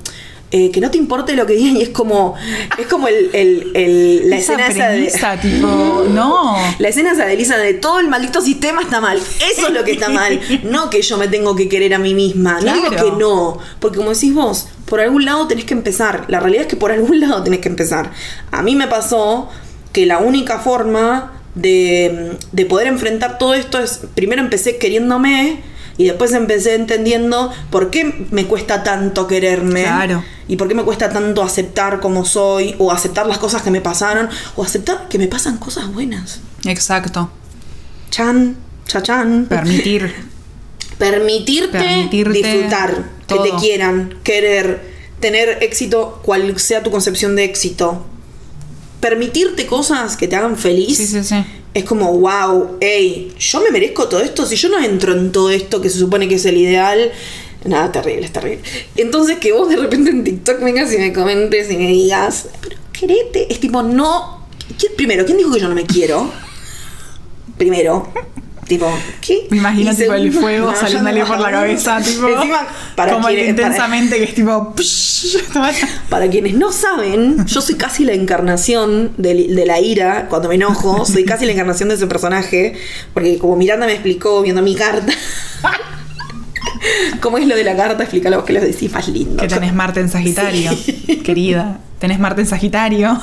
[0.55, 2.35] eh, que no te importe lo que digan y es como
[2.77, 4.67] es como el, el- el- la Esa escena
[5.03, 6.55] esa de tipo, no.
[6.77, 9.17] la escena esa de Elisa de todo el maldito sistema está mal.
[9.17, 10.39] Eso es lo que está mal.
[10.63, 12.61] No que yo me tengo que querer a mí misma.
[12.61, 13.57] No digo que no.
[13.79, 16.25] Porque como decís vos, por algún lado tenés que empezar.
[16.27, 18.11] La realidad es que por algún lado tenés que empezar.
[18.51, 19.49] A mí me pasó
[19.91, 25.61] que la única forma de, de poder enfrentar todo esto es, primero empecé queriéndome.
[25.97, 29.83] Y después empecé entendiendo por qué me cuesta tanto quererme.
[29.83, 30.23] Claro.
[30.47, 32.75] Y por qué me cuesta tanto aceptar como soy.
[32.79, 34.29] O aceptar las cosas que me pasaron.
[34.55, 36.39] O aceptar que me pasan cosas buenas.
[36.65, 37.29] Exacto.
[38.09, 38.55] Chan,
[38.87, 39.45] chachan.
[39.45, 40.13] Permitir.
[40.97, 43.43] Permitirte, Permitirte disfrutar, todo.
[43.43, 48.05] que te quieran, querer, tener éxito, cual sea tu concepción de éxito.
[49.03, 50.95] Permitirte cosas que te hagan feliz.
[50.97, 51.35] Sí, sí, sí.
[51.73, 54.45] Es como, wow, hey, yo me merezco todo esto.
[54.45, 57.11] Si yo no entro en todo esto que se supone que es el ideal,
[57.65, 58.61] nada, terrible, es terrible.
[58.95, 62.77] Entonces, que vos de repente en TikTok vengas y me comentes y me digas, pero
[62.93, 64.47] querete, es tipo, no.
[64.79, 66.31] ¿quién- primero, ¿quién dijo que yo no me quiero?
[67.57, 68.07] Primero,
[68.67, 69.47] tipo, ¿qué?
[69.49, 72.27] Me imagino tipo el fuego no, saliéndole no- por la cabeza, tipo.
[72.27, 74.73] Encima, para como quienes- para- intensamente que es tipo.
[74.75, 75.37] psh,
[76.09, 80.55] Para quienes no saben, yo soy casi la encarnación de, de la ira cuando me
[80.55, 81.05] enojo.
[81.05, 82.73] Soy casi la encarnación de ese personaje.
[83.13, 85.11] Porque como Miranda me explicó viendo mi carta.
[87.21, 88.03] ¿Cómo es lo de la carta?
[88.03, 89.41] Explícalo vos que lo decís más lindo.
[89.41, 90.71] que tenés Marte en Sagitario,
[91.23, 91.79] querida.
[91.99, 93.21] Tenés Marte en Sagitario,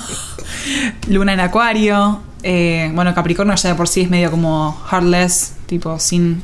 [1.08, 2.22] Luna en Acuario.
[2.42, 6.42] Eh, bueno, Capricornio ya de por sí es medio como heartless, tipo sin.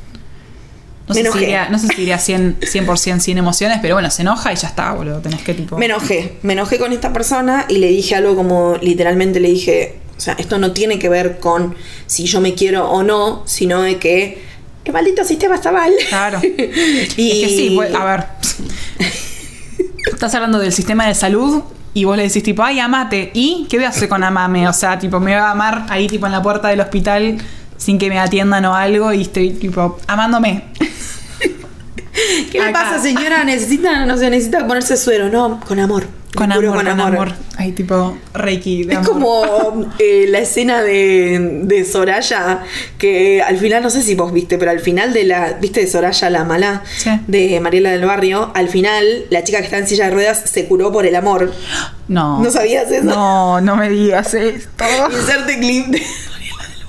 [1.08, 4.22] No sé, si diría, no sé si diría 100%, 100% sin emociones, pero bueno, se
[4.22, 5.20] enoja y ya está, boludo.
[5.20, 5.78] Tenés que tipo.
[5.78, 6.38] Me enojé.
[6.42, 10.00] Me enojé con esta persona y le dije algo como literalmente le dije.
[10.16, 13.82] O sea, esto no tiene que ver con si yo me quiero o no, sino
[13.82, 14.42] de que
[14.84, 15.92] el maldito sistema está mal.
[16.08, 16.40] Claro.
[16.42, 18.26] y Es que sí, pues, a ver.
[20.12, 21.62] Estás hablando del sistema de salud
[21.96, 23.30] y vos le decís tipo, ay, amate.
[23.32, 24.68] ¿Y qué voy a hacer con amame?
[24.68, 27.38] O sea, tipo, me va a amar ahí tipo en la puerta del hospital
[27.78, 30.64] sin que me atiendan o algo y estoy tipo, amándome.
[32.52, 32.72] ¿Qué le Acá.
[32.82, 33.44] pasa, señora?
[33.44, 36.06] Necesita, no sé, necesita ponerse suero, no, con amor.
[36.36, 37.32] Con amor, con amor.
[37.56, 38.84] Ahí tipo, Reiki.
[38.84, 39.08] de Es amor.
[39.12, 42.62] como eh, la escena de, de Soraya,
[42.98, 45.86] que al final, no sé si vos viste, pero al final de la, ¿viste de
[45.86, 46.82] Soraya la mala?
[46.96, 47.10] Sí.
[47.26, 50.66] De Mariela del Barrio, al final la chica que está en silla de ruedas se
[50.66, 51.52] curó por el amor.
[52.08, 52.40] No.
[52.42, 53.04] ¿No sabías eso?
[53.04, 54.84] No, no me digas esto.
[55.10, 56.86] Inserte clip de Mariela del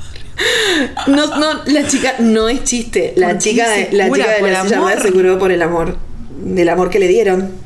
[1.07, 1.15] Barrio.
[1.15, 3.13] No, no, la chica no es chiste.
[3.15, 4.87] La ¿Por qué chica, la chica de la silla de amor?
[4.89, 5.97] ruedas se curó por el amor.
[6.43, 7.65] Del amor que le dieron.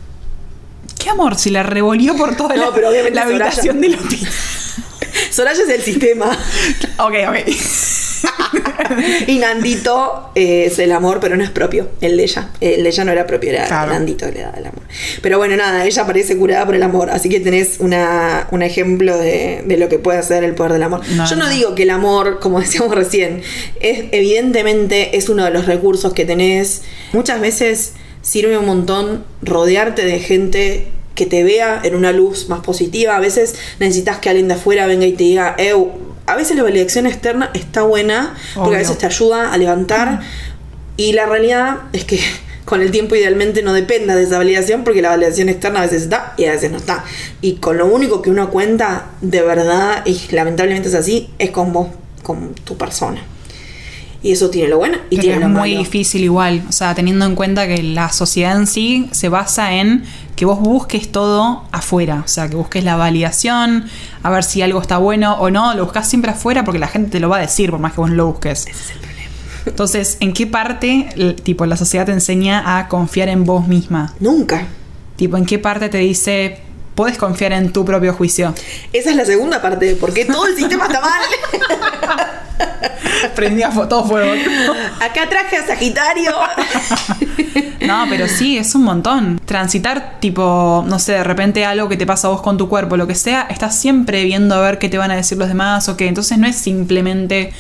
[0.98, 1.38] ¿Qué amor?
[1.38, 4.32] Si la revolvió por toda No, la, pero obviamente la Soraya- habitación del hospital.
[5.32, 6.26] Soraya es el sistema.
[7.00, 7.36] ok, ok.
[9.28, 12.50] y Nandito eh, es el amor, pero no es propio, el de ella.
[12.60, 13.94] El de ella no era propio, era Claro.
[13.94, 14.82] Nandito que le daba el amor.
[15.22, 19.18] Pero bueno, nada, ella parece curada por el amor, así que tenés una, un ejemplo
[19.18, 21.02] de, de lo que puede hacer el poder del amor.
[21.12, 21.50] No, Yo no, no.
[21.52, 23.42] digo que el amor, como decíamos recién,
[23.80, 26.82] es evidentemente es uno de los recursos que tenés.
[27.14, 32.62] Muchas veces sirve un montón rodearte de gente que te vea en una luz más
[32.62, 33.16] positiva.
[33.16, 35.92] A veces necesitas que alguien de afuera venga y te diga, "Eu",
[36.26, 40.22] a veces la validación externa está buena porque a veces te ayuda a levantar
[40.98, 42.20] y la realidad es que
[42.66, 46.04] con el tiempo idealmente no dependa de esa validación porque la validación externa a veces
[46.04, 47.04] está y a veces no está.
[47.42, 51.74] Y con lo único que uno cuenta de verdad, y lamentablemente es así, es con
[51.74, 51.90] vos,
[52.24, 53.22] con tu persona.
[54.24, 55.80] Y eso tiene lo bueno y tiene es lo muy malo.
[55.80, 60.04] difícil igual, o sea, teniendo en cuenta que la sociedad en sí se basa en
[60.36, 63.86] que vos busques todo afuera, o sea, que busques la validación,
[64.22, 67.10] a ver si algo está bueno o no, lo buscas siempre afuera porque la gente
[67.10, 68.68] te lo va a decir por más que vos no lo busques.
[69.66, 74.14] Entonces, ¿en qué parte, tipo, la sociedad te enseña a confiar en vos misma?
[74.20, 74.68] Nunca.
[75.16, 76.60] Tipo, ¿en qué parte te dice,
[77.02, 78.54] puedes confiar en tu propio juicio.
[78.94, 81.24] Esa es la segunda parte de por qué todo el sistema está mal.
[83.36, 84.32] Prendía todo fuego.
[85.00, 86.32] Acá traje a Sagitario.
[87.82, 89.42] No, pero sí, es un montón.
[89.44, 92.96] Transitar, tipo, no sé, de repente algo que te pasa a vos con tu cuerpo,
[92.96, 95.90] lo que sea, estás siempre viendo a ver qué te van a decir los demás
[95.90, 96.08] o qué.
[96.08, 97.52] Entonces no es simplemente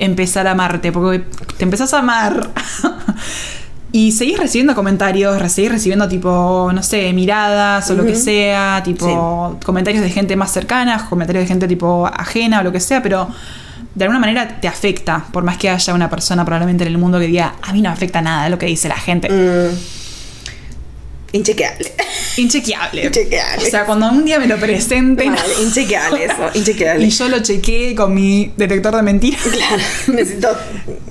[0.00, 1.20] empezar a amarte, porque
[1.56, 2.50] te empezás a amar.
[3.90, 9.56] Y seguís recibiendo comentarios, seguís recibiendo tipo, no sé, miradas o lo que sea, tipo
[9.64, 13.28] comentarios de gente más cercana, comentarios de gente tipo ajena o lo que sea, pero
[13.94, 17.18] de alguna manera te afecta, por más que haya una persona probablemente en el mundo
[17.18, 19.28] que diga, a mí no me afecta nada lo que dice la gente.
[19.30, 19.97] Mm.
[21.32, 21.92] Inchequeable.
[22.38, 23.04] Inchequeable.
[23.04, 23.66] Inchequeable.
[23.66, 27.04] O sea, cuando un día me lo presenten Mal, inchequeable eso, inchequeable.
[27.04, 29.40] y yo lo chequeé con mi detector de mentiras.
[29.52, 30.48] Claro, necesito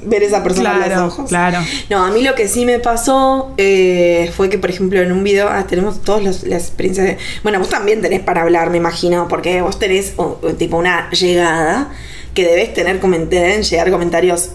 [0.04, 1.30] ver esa persona Claro, los ojos.
[1.30, 1.60] claro.
[1.90, 5.24] No, a mí lo que sí me pasó eh, fue que, por ejemplo, en un
[5.24, 7.18] video, ah, tenemos todas las experiencias de...
[7.44, 11.92] Bueno, vos también tenés para hablar, me imagino, porque vos tenés oh, tipo una llegada
[12.34, 14.50] que debes tener, coment- deben llegar comentarios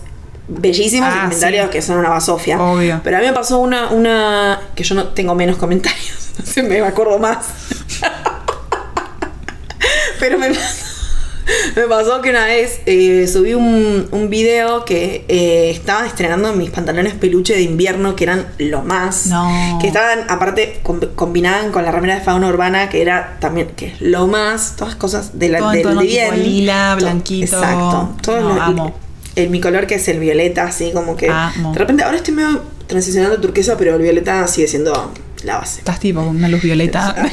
[0.61, 1.71] bellísimos Ah, comentarios sí.
[1.73, 2.61] que son una basofia.
[2.63, 3.01] Obvio.
[3.05, 6.81] Pero a mí me pasó una, una que yo no tengo menos comentarios, entonces me
[6.81, 7.39] acuerdo más.
[10.21, 10.61] Pero me pasó,
[11.77, 16.71] me pasó que una vez eh, subí un, un video que eh, estaba estrenando mis
[16.71, 19.27] pantalones peluche de invierno, que eran lo más.
[19.27, 19.79] No.
[19.81, 23.87] Que estaban, aparte, com- combinaban con la remera de fauna urbana, que era también, que
[23.89, 24.77] es lo más.
[24.77, 26.41] Todas cosas de la, Todo del bien.
[26.43, 27.57] lila, To- blanquito.
[27.57, 28.15] Exacto.
[28.23, 28.95] Todo No, lo- amo.
[29.37, 31.29] El- mi color que es el violeta, así como que.
[31.31, 31.73] Amo.
[31.73, 35.13] De repente, ahora estoy medio transicionando turquesa, pero el violeta sigue siendo
[35.45, 35.79] la base.
[35.81, 37.15] Estás tipo con una luz violeta.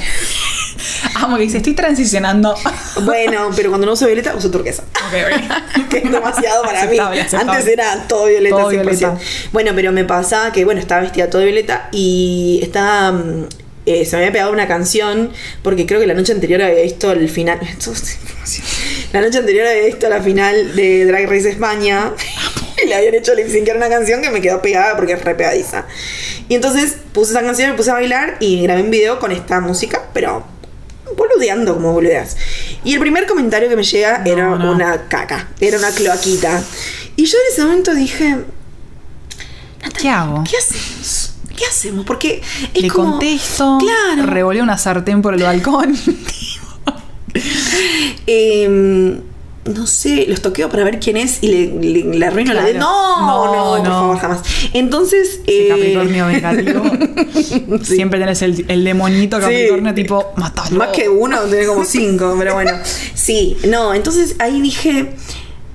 [1.16, 2.56] Amo que dice, estoy transicionando.
[3.04, 4.84] Bueno, pero cuando no uso violeta, uso turquesa.
[4.84, 7.22] Ok, que es demasiado para Aceptable, mí.
[7.26, 7.52] aceptable.
[7.58, 8.82] Antes era todo violeta, Todo 100%.
[8.82, 9.18] violeta.
[9.54, 13.14] Bueno, pero me pasaba que, bueno, estaba vestida todo violeta y estaba.
[13.14, 13.46] mm,
[13.90, 15.32] eh, se me había pegado una canción
[15.64, 17.60] porque creo que la noche anterior había visto el final.
[19.14, 22.12] La noche anterior había visto la final de Drag Race España
[22.84, 25.24] y le habían hecho lip sync a una canción que me quedó pegada porque es
[25.24, 25.86] re pegadiza.
[26.48, 29.60] Y entonces puse esa canción, me puse a bailar y grabé un video con esta
[29.60, 30.46] música, pero
[31.18, 32.38] boludeando como boludeas.
[32.84, 34.72] Y el primer comentario que me llega No, era no.
[34.74, 36.62] una caca, era una cloaquita.
[37.16, 38.38] Y yo en ese momento dije,
[40.00, 40.44] ¿Qué hago?
[40.50, 41.29] ¿qué hacemos?
[41.60, 42.06] ¿Qué hacemos?
[42.06, 42.42] Porque
[42.74, 44.26] es Le como, contesto, Claro.
[44.32, 45.94] revolé una sartén por el balcón.
[48.28, 49.20] Em,
[49.66, 51.66] no sé, los toqueo para ver quién es y le,
[52.04, 52.80] le, le arruino la vida.
[52.80, 53.90] No, No, no, por no.
[53.92, 54.42] favor, jamás.
[54.74, 56.82] Entonces, eh, Capricornio vengativo.
[57.84, 57.96] Sí.
[57.96, 59.42] Siempre tenés el, el demonito Sí.
[59.44, 60.78] Capricornio tipo, matalo.
[60.78, 62.72] Más que uno, tenés como cinco, pero bueno.
[63.14, 65.12] Sí, no, entonces ahí dije.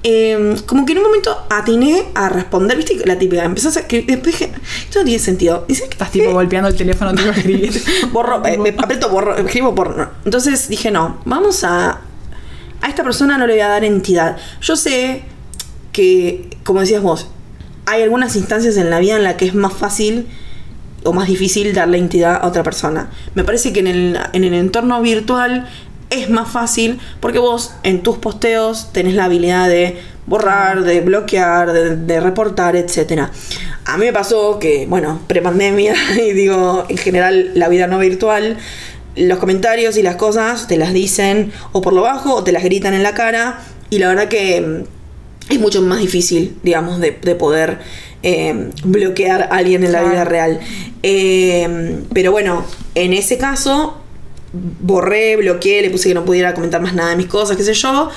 [0.07, 4.03] Eh, como que en un momento atiné a responder, viste, la típica, empezó a que
[4.03, 4.53] después dije,
[4.85, 5.67] esto no tiene sentido.
[5.67, 7.73] Que Estás tipo golpeando el teléfono, tipo escribir.
[8.13, 10.11] borro, eh, me aprieto borro, escribo porno.
[10.27, 12.03] Entonces dije, no, vamos a.
[12.83, 14.37] A esta persona no le voy a dar entidad.
[14.61, 15.23] Yo sé
[15.93, 17.29] que, como decías vos,
[17.87, 20.27] hay algunas instancias en la vida en la que es más fácil
[21.03, 23.09] o más difícil darle entidad a otra persona.
[23.35, 25.67] Me parece que en el, en el entorno virtual
[26.15, 31.73] es más fácil porque vos en tus posteos tenés la habilidad de borrar, de bloquear,
[31.73, 33.29] de, de reportar, etc.
[33.85, 38.57] A mí me pasó que, bueno, prepandemia y digo, en general la vida no virtual,
[39.17, 42.65] los comentarios y las cosas te las dicen o por lo bajo o te las
[42.65, 47.19] gritan en la cara y la verdad que mm, es mucho más difícil, digamos, de,
[47.23, 47.79] de poder
[48.23, 50.59] eh, bloquear a alguien en la vida real.
[51.03, 54.01] Eh, pero bueno, en ese caso,
[54.81, 57.75] borré, bloqueé, le puse que no pudiera comentar más nada de mis cosas, qué sé
[57.75, 58.11] yo.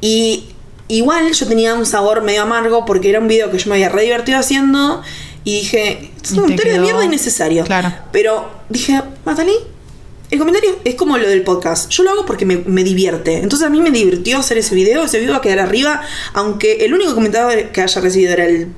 [0.00, 0.44] Y
[0.88, 3.88] igual yo tenía un sabor medio amargo porque era un video que yo me había
[3.88, 5.02] re divertido haciendo.
[5.44, 7.64] Y dije, es un comentario de quedó- mierda innecesario.
[7.64, 7.92] Claro.
[8.12, 9.52] Pero dije, Matalí,
[10.30, 11.90] el comentario es como lo del podcast.
[11.90, 13.38] Yo lo hago porque me, me divierte.
[13.38, 15.04] Entonces a mí me divirtió hacer ese video.
[15.04, 16.00] Ese video va a quedar arriba.
[16.32, 18.68] Aunque el único comentario que haya recibido era el,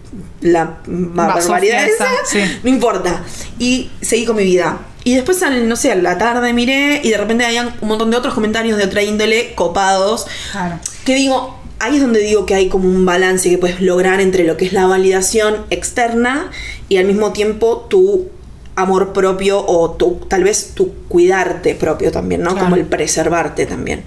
[0.41, 2.25] la Basofia barbaridad esa, esa.
[2.27, 2.59] sí.
[2.65, 3.25] No importa.
[3.61, 4.79] Y seguí con mi vida.
[5.07, 8.17] Y después, no sé, a la tarde miré y de repente habían un montón de
[8.17, 10.27] otros comentarios de otra índole copados.
[10.51, 10.81] Claro.
[11.05, 14.43] Que digo, ahí es donde digo que hay como un balance que puedes lograr entre
[14.43, 16.51] lo que es la validación externa
[16.89, 18.31] y al mismo tiempo tu
[18.75, 22.51] amor propio o tu, tal vez tu cuidarte propio también, ¿no?
[22.51, 22.65] Claro.
[22.65, 24.03] Como el preservarte también.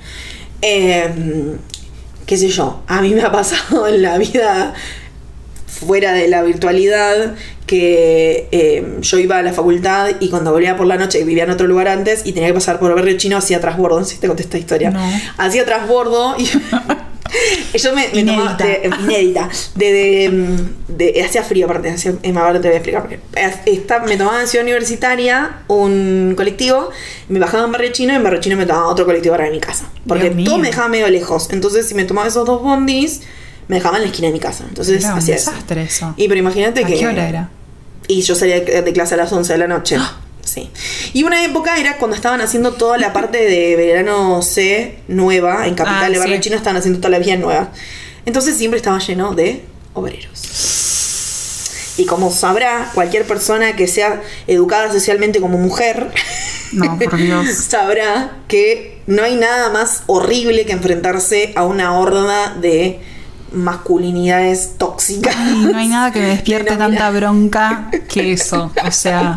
[0.62, 1.56] Eh,
[2.26, 4.74] qué sé yo, a mí me ha pasado en la vida
[5.70, 7.36] fuera de la virtualidad
[7.68, 11.52] que eh, yo iba a la facultad y cuando volvía por la noche vivía en
[11.52, 14.16] otro lugar antes y tenía que pasar por el barrio chino hacía transbordo, no sé
[14.16, 14.90] si te conté esta historia.
[14.92, 15.02] No.
[15.38, 16.50] Hacía transbordo y
[17.78, 18.58] Yo me, me tomaba.
[18.58, 18.66] Inédita.
[18.66, 19.50] de- inédita.
[19.76, 21.92] De, de, de- Hacía frío, aparte.
[21.92, 23.02] Hacía, ahora te voy a explicar.
[23.04, 23.20] Porque
[23.72, 26.90] esta- me tomaba en Ciudad Universitaria un colectivo.
[27.28, 29.60] Me bajaba en Barrio Chino y en Barrio Chino me tomaba otro colectivo para mi
[29.60, 29.92] casa.
[30.08, 31.50] Porque todo me dejaba medio lejos.
[31.52, 33.22] Entonces, si me tomaba esos dos bondis,
[33.70, 34.66] me dejaban en la esquina de mi casa.
[34.68, 36.14] Entonces, Era un hacía desastre eso.
[36.18, 36.96] Y pero imagínate ¿A que.
[37.00, 37.50] qué hora era?
[38.08, 39.98] Y yo salía de clase a las 11 de la noche.
[40.44, 40.70] Sí.
[41.14, 45.76] Y una época era cuando estaban haciendo toda la parte de verano C nueva, en
[45.76, 46.42] Capital Ah, de Barrio sí.
[46.42, 47.68] Chino estaban haciendo todas las vías nuevas.
[48.26, 50.42] Entonces siempre estaba lleno de obreros.
[51.98, 56.12] Y como sabrá cualquier persona que sea educada socialmente como mujer,
[56.72, 57.48] No, por Dios.
[57.70, 63.00] sabrá que no hay nada más horrible que enfrentarse a una horda de
[63.54, 65.36] masculinidades tóxicas.
[65.36, 68.72] Y no hay nada que me despierte tanta bronca que eso.
[68.86, 69.36] O sea,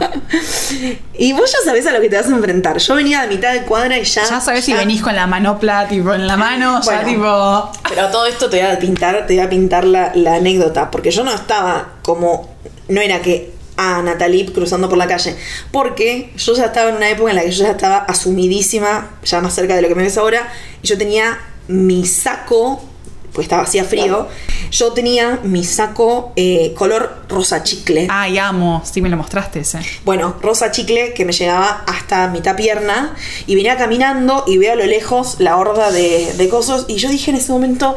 [1.19, 2.79] Y vos ya sabés a lo que te vas a enfrentar.
[2.79, 4.23] Yo venía de mitad de cuadra y ya.
[4.29, 7.09] ya sabes si ya- venís con la manopla, tipo, en la mano, ya Bueno.
[7.09, 7.73] tipo.
[7.89, 10.91] Pero todo esto te voy a pintar, te voy a pintar la, la anécdota.
[10.91, 12.55] Porque yo no estaba como.
[12.89, 13.53] No era que.
[13.75, 15.35] A Natalie cruzando por la calle.
[15.71, 19.41] Porque yo ya estaba en una época en la que yo ya estaba asumidísima, ya
[19.41, 20.47] más cerca de lo que me ves ahora.
[20.83, 22.85] Y yo tenía mi saco.
[23.33, 24.29] Pues estaba hacía frío.
[24.71, 28.07] Yo tenía mi saco eh, color rosa chicle.
[28.11, 28.83] Ay, amo.
[28.85, 29.79] Sí, me lo mostraste ese.
[30.05, 33.15] Bueno, rosa chicle que me llegaba hasta mitad pierna
[33.47, 37.09] y venía caminando y veo a lo lejos la horda de, de cosos y yo
[37.09, 37.97] dije en ese momento,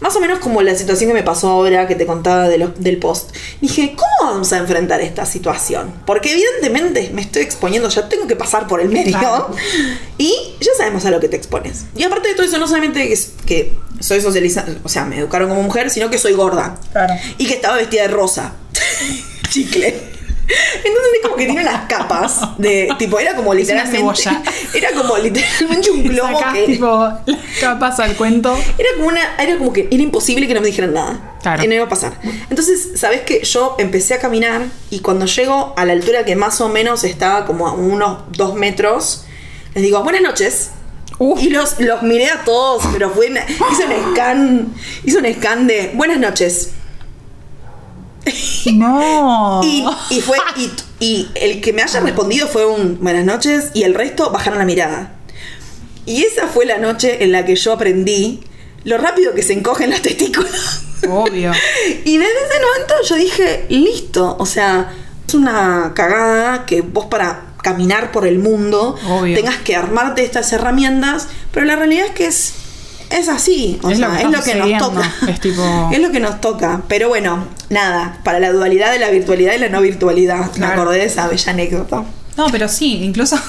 [0.00, 2.80] más o menos como la situación que me pasó ahora que te contaba de los-
[2.80, 5.92] del post, dije, ¿cómo vamos a enfrentar esta situación?
[6.06, 9.50] Porque evidentemente me estoy exponiendo, ya tengo que pasar por el medio Claro.
[10.16, 11.84] y ya sabemos a lo que te expones.
[11.96, 13.14] Y aparte de todo eso, no solamente
[13.44, 17.14] que soy socializada, o sea, me educaron como mujer, sino que soy gorda Claro.
[17.38, 18.52] y que estaba vestida de rosa.
[19.50, 20.10] Chicle.
[20.48, 24.42] Entonces es como que tiene unas capas de tipo era como literalmente cebolla.
[24.74, 28.56] era como literalmente un globo Sacás, que tipo, las capas al cuento.
[28.76, 31.36] era como una era como que era imposible que no me dijeran nada.
[31.40, 31.62] Claro.
[31.62, 32.14] Y no iba a pasar.
[32.50, 33.42] Entonces, ¿sabes qué?
[33.44, 37.46] Yo empecé a caminar y cuando llego a la altura que más o menos estaba
[37.46, 39.24] como a unos dos metros,
[39.74, 40.70] les digo, buenas noches.
[41.40, 45.66] Y los, los miré a todos, pero fue una- hice un scan, hice un scan
[45.66, 46.70] de buenas noches.
[48.72, 49.60] No.
[49.64, 50.70] Y, y fue y,
[51.04, 54.64] y el que me haya respondido fue un buenas noches y el resto bajaron la
[54.64, 55.12] mirada.
[56.06, 58.40] Y esa fue la noche en la que yo aprendí
[58.84, 60.82] lo rápido que se encogen las testículos.
[61.08, 61.52] Obvio.
[62.04, 64.90] Y desde ese momento yo dije, listo, o sea,
[65.26, 69.36] es una cagada que vos para caminar por el mundo Obvio.
[69.36, 72.54] tengas que armarte estas herramientas, pero la realidad es que es,
[73.10, 75.12] es así, o Es lo sea, que es lo que nos toca.
[75.28, 79.10] es tipo- Es lo que nos toca, pero bueno, nada, para la dualidad de la
[79.10, 82.04] virtualidad y la no virtualidad, me acordé de esa bella anécdota.
[82.36, 83.36] No, pero sí, incluso.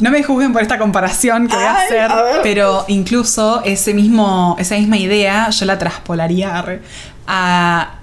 [0.00, 3.94] No me juzguen por esta comparación que voy a Ay, hacer, a pero incluso ese
[3.94, 6.64] mismo, esa misma idea yo la traspolaría
[7.28, 7.94] a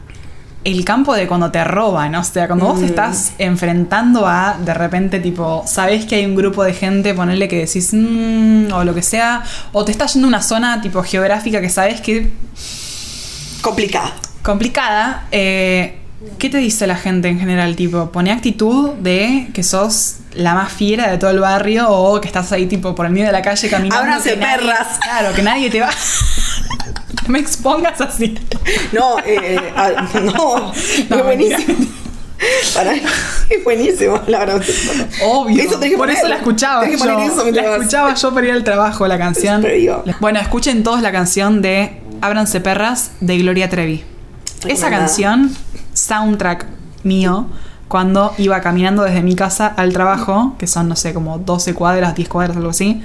[0.65, 5.19] el campo de cuando te roban, o sea, cuando vos estás enfrentando a de repente
[5.19, 9.02] tipo, sabés que hay un grupo de gente, ponerle que decís "Mm", o lo que
[9.02, 12.30] sea, o te estás yendo a una zona tipo geográfica que sabés que
[13.62, 14.13] Complicada.
[14.43, 15.26] complicada.
[15.32, 15.95] eh,
[16.38, 17.78] ¿Qué te dice la gente en general?
[17.78, 22.28] Tipo, pone actitud de que sos la más fiera de todo el barrio o que
[22.28, 24.04] estás ahí tipo por el medio de la calle caminando.
[24.04, 25.00] Ábranse, nadie- perras.
[25.02, 25.89] Claro, que nadie te va.
[27.30, 28.36] me expongas así.
[28.92, 31.76] No, eh, ah, no, es No, buenísimo.
[32.74, 34.62] Para, es buenísimo, la verdad.
[35.24, 35.62] Obvio.
[35.62, 36.94] Eso por poner, eso la escuchaba yo.
[36.94, 39.65] eso la escuchaba yo para ir al trabajo, la canción.
[40.20, 44.04] Bueno, escuchen todos la canción de Ábranse Perras de Gloria Trevi.
[44.68, 45.56] Esa canción,
[45.94, 46.65] soundtrack
[47.04, 47.48] mío,
[47.88, 52.15] cuando iba caminando desde mi casa al trabajo, que son, no sé, como 12 cuadras,
[52.15, 53.02] 10 cuadras, algo así,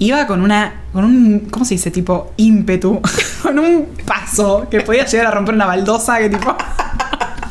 [0.00, 1.90] iba con una, con un, ¿cómo se dice?
[1.92, 3.00] Tipo, ímpetu,
[3.42, 6.56] con un paso que podía llegar a romper una baldosa, que tipo...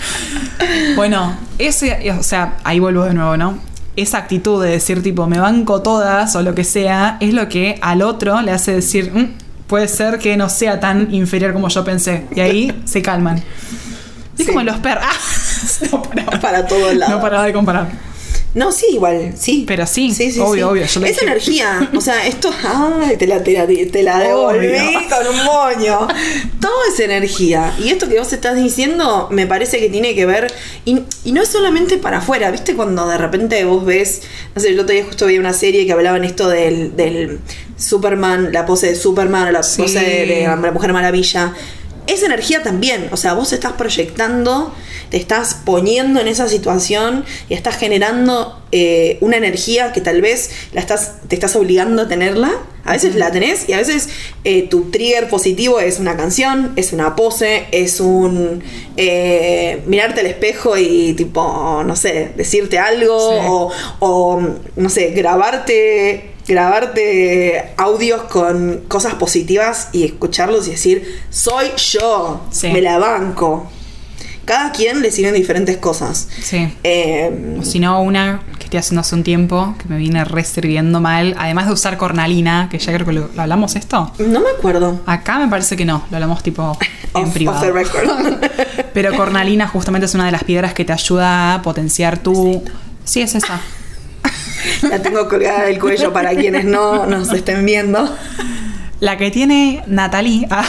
[0.96, 3.58] bueno, ese, o sea, ahí vuelvo de nuevo, ¿no?
[3.96, 7.78] Esa actitud de decir tipo, me banco todas o lo que sea, es lo que
[7.82, 11.84] al otro le hace decir, "Mm, puede ser que no sea tan inferior como yo
[11.84, 12.26] pensé.
[12.36, 13.38] Y ahí se calman.
[13.38, 14.48] Es Sí.
[14.48, 15.04] como los perros.
[15.92, 16.40] no paraba.
[16.40, 17.16] Para todos lados.
[17.16, 17.90] No paraba de comparar.
[18.56, 19.64] No, sí, igual, sí.
[19.68, 21.90] Pero sí, obvio, obvio, yo es dije- energía.
[21.96, 22.50] O sea, esto.
[22.64, 24.68] Ay, te la, te la, te la devolví
[25.08, 26.08] con un moño.
[26.60, 27.76] Todo es energía.
[27.80, 30.52] Y esto que vos estás diciendo me parece que tiene que ver.
[30.84, 32.50] Y, y no es solamente para afuera.
[32.50, 34.22] ¿Viste cuando de repente vos ves.
[34.56, 37.40] No sé, el otro día justo vi una serie que hablaban esto del, del
[37.78, 39.82] Superman, la pose de Superman o la Sí.
[39.82, 41.54] pose de, de la Mujer Maravilla.
[42.10, 43.10] Es energía también.
[43.12, 44.74] O sea, vos estás proyectando,
[45.12, 50.50] te estás poniendo en esa situación y estás generando eh, una energía que tal vez
[50.74, 52.52] la estás, te estás obligando a tenerla.
[52.86, 54.10] A veces la tenés y a veces
[54.44, 58.64] eh, tu trigger positivo es una canción, es una pose, es un
[58.98, 63.38] eh, mirarte al espejo y tipo, no sé, decirte algo Sí.
[63.48, 64.42] o, o,
[64.76, 72.70] no sé, grabarte grabarte audios con cosas positivas y escucharlos y decir, soy yo, Sí.
[72.70, 73.70] me la banco.
[74.46, 76.28] Cada quien le sirven diferentes cosas.
[76.42, 76.74] Sí.
[76.84, 81.00] Eh, O si no, una que estoy haciendo hace un tiempo, que me viene resirviendo
[81.00, 84.12] mal, además de usar cornalina, que ya creo que lo, ¿lo hablamos esto.
[84.18, 85.02] no me acuerdo.
[85.06, 86.76] Acá me parece que no, lo hablamos tipo
[87.14, 87.62] en Off- off privado.
[87.62, 88.10] the record.
[88.94, 92.64] Pero cornalina justamente es una de las piedras que te ayuda a potenciar tu...
[93.06, 93.62] Sí, es esa.
[94.90, 98.10] La tengo colgada del cuello para quienes no nos estén viendo.
[99.00, 100.68] La que tiene Natalie, ah,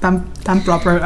[0.00, 1.00] tan, tan proper.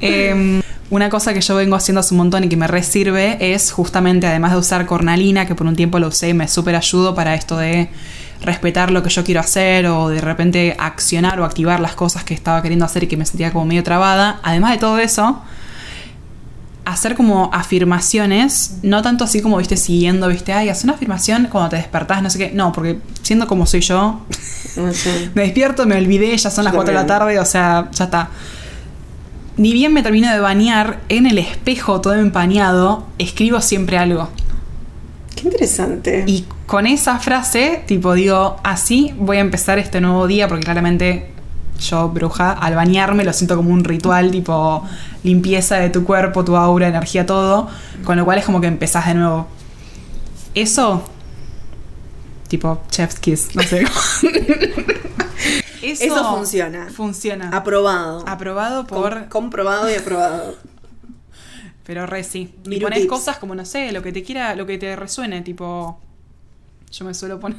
[0.00, 3.72] Em, una cosa que yo vengo haciendo hace un montón y que me resirve es
[3.72, 7.34] justamente, además de usar cornalina, que por un tiempo lo usé me súper ayudo para
[7.34, 7.88] esto de
[8.40, 12.34] respetar lo que yo quiero hacer o de repente accionar o activar las cosas que
[12.34, 14.40] estaba queriendo hacer y que me sentía como medio trabada.
[14.42, 15.42] Además de todo eso,
[16.88, 21.70] hacer como afirmaciones, no tanto así como, viste, siguiendo, viste, ay, hacer una afirmación cuando
[21.70, 25.30] te despertás, no sé qué, no, porque siendo como soy yo, sé.
[25.34, 27.18] me despierto, me olvidé, ya son las 4 de la también.
[27.18, 28.30] tarde, o sea, ya está.
[29.58, 34.30] Ni bien me termino de bañar, en el espejo todo empañado, escribo siempre algo.
[35.36, 36.24] Qué interesante.
[36.26, 41.30] Y con esa frase, tipo, digo, así voy a empezar este nuevo día, porque claramente
[41.78, 44.84] yo, bruja, al bañarme lo siento como un ritual, tipo,
[45.22, 47.68] limpieza de tu cuerpo, tu aura, energía, todo.
[48.04, 49.46] Con lo cual es como que empezás de nuevo.
[50.54, 51.04] Eso,
[52.48, 53.86] tipo, chef's kiss, no sé.
[55.82, 56.88] Eso funciona.
[56.90, 57.50] Funciona.
[57.50, 58.24] Aprobado.
[58.26, 59.28] Aprobado Com- por.
[59.28, 60.56] comprobado y aprobado.
[61.84, 62.54] Pero re sí.
[62.66, 63.10] Y pones tips.
[63.10, 65.98] cosas como, no sé, lo que te quiera, lo que te resuene, tipo.
[66.90, 67.58] Yo me suelo poner.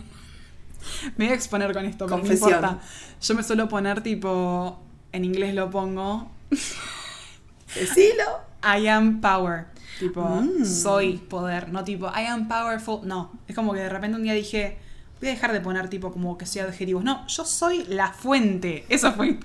[1.18, 2.80] me voy a exponer con esto, pero no importa.
[3.22, 4.80] Yo me suelo poner tipo.
[5.12, 6.30] En inglés lo pongo.
[7.76, 8.24] Decilo.
[8.64, 9.66] I am power.
[10.00, 10.66] Tipo, Mm.
[10.66, 11.70] soy poder.
[11.70, 13.02] No tipo, I am powerful.
[13.08, 13.32] No.
[13.48, 14.78] Es como que de repente un día dije.
[15.20, 17.04] Voy a dejar de poner tipo como que sea adjetivos.
[17.04, 18.86] No, yo soy la fuente.
[18.88, 19.38] Eso fue.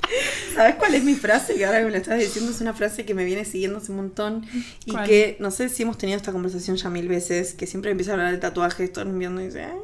[0.54, 1.56] ¿Sabes cuál es mi frase?
[1.56, 3.90] Que ahora que me lo estás diciendo es una frase que me viene siguiendo hace
[3.92, 4.46] un montón
[4.86, 5.06] y ¿Cuál?
[5.06, 8.14] que no sé si hemos tenido esta conversación ya mil veces, que siempre empieza a
[8.14, 9.78] hablar de tatuajes, todo el mundo viendo y dice, ay,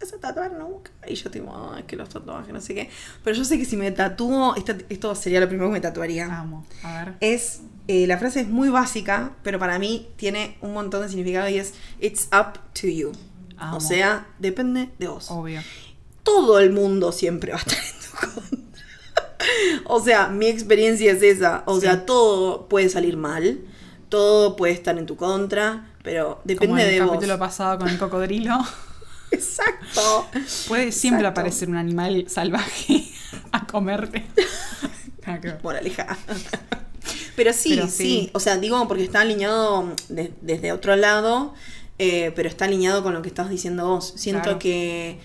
[0.00, 0.90] vas a tatuar nunca.
[1.06, 2.90] Y yo tipo, ay, que los tatuajes, no sé qué.
[3.24, 6.26] Pero yo sé que si me tatúo, esta- esto sería lo primero que me tatuaría.
[6.26, 6.66] Amo.
[6.82, 7.14] A ver.
[7.20, 11.48] Es, eh, la frase es muy básica, pero para mí tiene un montón de significado
[11.48, 13.12] y es, it's up to you.
[13.56, 13.78] Amo.
[13.78, 15.60] O sea, depende de vos Obvio.
[16.22, 18.58] todo el mundo siempre va a estar en tu contra.
[19.86, 21.62] o sea, mi experiencia es esa.
[21.66, 23.58] O sea, todo puede salir mal,
[24.08, 27.10] todo puede estar en tu contra, pero Como depende en el de vos.
[27.12, 28.56] capítulo pasado con el cocodrilo.
[29.30, 30.28] Exacto.
[30.68, 31.40] Puede siempre Exacto.
[31.40, 33.04] aparecer un animal salvaje
[33.52, 34.24] a comerte.
[35.62, 36.16] Moraleja.
[37.36, 38.30] Pero sí, Pero sí, sí.
[38.32, 41.54] O sea, digo porque está alineado de- desde otro lado,
[41.98, 44.14] eh, pero está alineado con lo que estás diciendo vos.
[44.16, 44.58] Siento Claro.
[44.58, 45.18] que,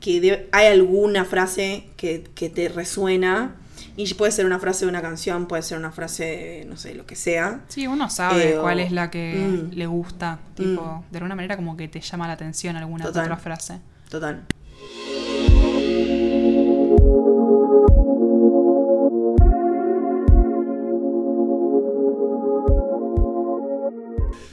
[0.00, 3.56] que de- hay alguna frase que, que te resuena.
[3.96, 7.04] Y puede ser una frase de una canción, puede ser una frase, no sé, lo
[7.06, 7.60] que sea.
[7.68, 9.74] Sí, uno sabe Eh, o- cuál es la que Mm.
[9.76, 10.38] le gusta.
[10.54, 13.24] Tipo, de alguna manera como que te llama la atención alguna Total.
[13.24, 13.80] otra frase.
[14.08, 14.44] Total.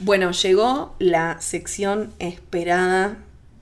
[0.00, 3.16] Bueno, llegó la sección esperada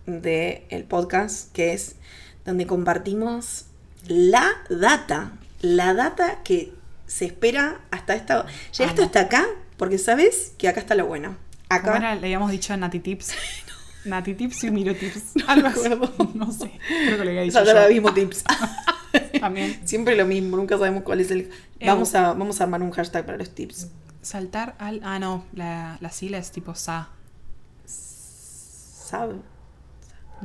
[0.07, 1.97] del podcast, que es
[2.45, 3.67] donde compartimos
[4.07, 5.33] la data.
[5.61, 6.75] La data que
[7.07, 8.47] se espera hasta esta.
[8.77, 9.07] Llegaste Amo.
[9.07, 9.47] hasta acá
[9.77, 11.37] porque sabes que acá está lo bueno.
[11.69, 11.97] Acá.
[11.97, 13.33] era, le habíamos dicho a Nati Tips.
[14.05, 15.35] Nati Tips y Miro Tips.
[15.49, 15.87] Algo así.
[15.87, 16.13] acuerdo.
[16.35, 16.71] No sé.
[16.89, 17.95] Creo que le había dicho ahora yo.
[17.95, 18.45] mismo tips.
[19.41, 19.81] También.
[19.87, 21.51] Siempre lo mismo, nunca sabemos cuál es el.
[21.81, 23.89] Eh, Vamos a, vamos a armar un hashtag para los tips.
[24.23, 25.01] Saltar al.
[25.03, 25.45] Ah, no.
[25.55, 27.09] La, la sigla es tipo SA.
[27.87, 29.37] ¿Sabe?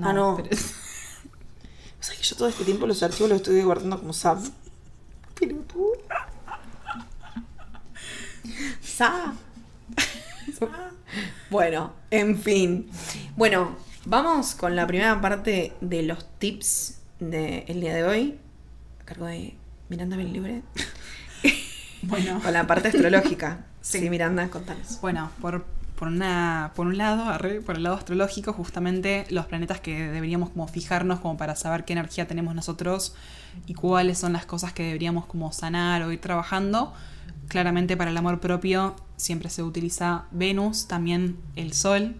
[0.01, 0.37] Ah, no.
[0.37, 4.39] pero- O sea que yo todo este tiempo los archivos los estoy guardando como SAB.
[9.01, 9.33] SAB.
[11.49, 12.87] Bueno, en fin.
[13.35, 13.75] Bueno,
[14.05, 18.39] vamos con la primera parte de los tips del día de hoy.
[19.01, 19.55] A cargo de
[19.89, 20.61] Miranda Libre.
[22.03, 22.39] Bueno.
[22.41, 23.65] Con la parte astrológica.
[23.81, 23.99] Sí.
[23.99, 25.01] sí Miranda, contanos.
[25.01, 29.79] Bueno, por, por, una, por un lado, arre, por el lado astrológico, justamente los planetas
[29.79, 33.15] que deberíamos como fijarnos como para saber qué energía tenemos nosotros
[33.65, 36.93] y cuáles son las cosas que deberíamos como sanar o ir trabajando.
[37.51, 42.15] Claramente para el amor propio siempre se utiliza Venus, también el Sol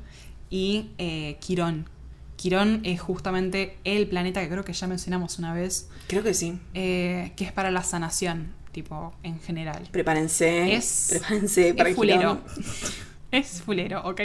[0.49, 1.89] y eh, Quirón.
[2.35, 6.59] Quirón es justamente el planeta que creo que ya mencionamos una vez, Creo que sí.
[6.73, 9.87] eh, que es para la sanación, tipo, en general.
[9.89, 10.73] Prepárense.
[10.75, 12.41] Es- prepárense para es fulero.
[13.31, 14.19] Es fulero, ok.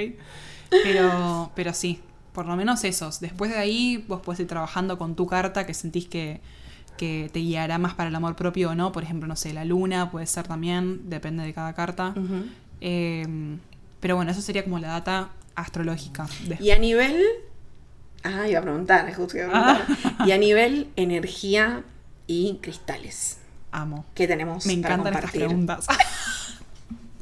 [0.70, 2.00] Pero, pero sí,
[2.32, 3.20] por lo menos esos.
[3.20, 6.40] Después de ahí, vos podés ir trabajando con tu carta que sentís que,
[6.96, 8.92] que te guiará más para el amor propio o no.
[8.92, 12.14] Por ejemplo, no sé, la luna puede ser también, depende de cada carta.
[12.80, 13.56] Eh,
[14.00, 16.26] pero bueno, eso sería como la data astrológica.
[16.60, 17.22] Y a nivel.
[18.22, 20.26] Ah, iba a preguntar, justo iba a preguntar.
[20.26, 21.82] Y a nivel energía
[22.26, 23.38] y cristales.
[23.72, 24.04] Amo.
[24.14, 24.66] ¿Qué tenemos?
[24.66, 25.46] Me para encantan estas compartir?
[25.46, 25.86] preguntas.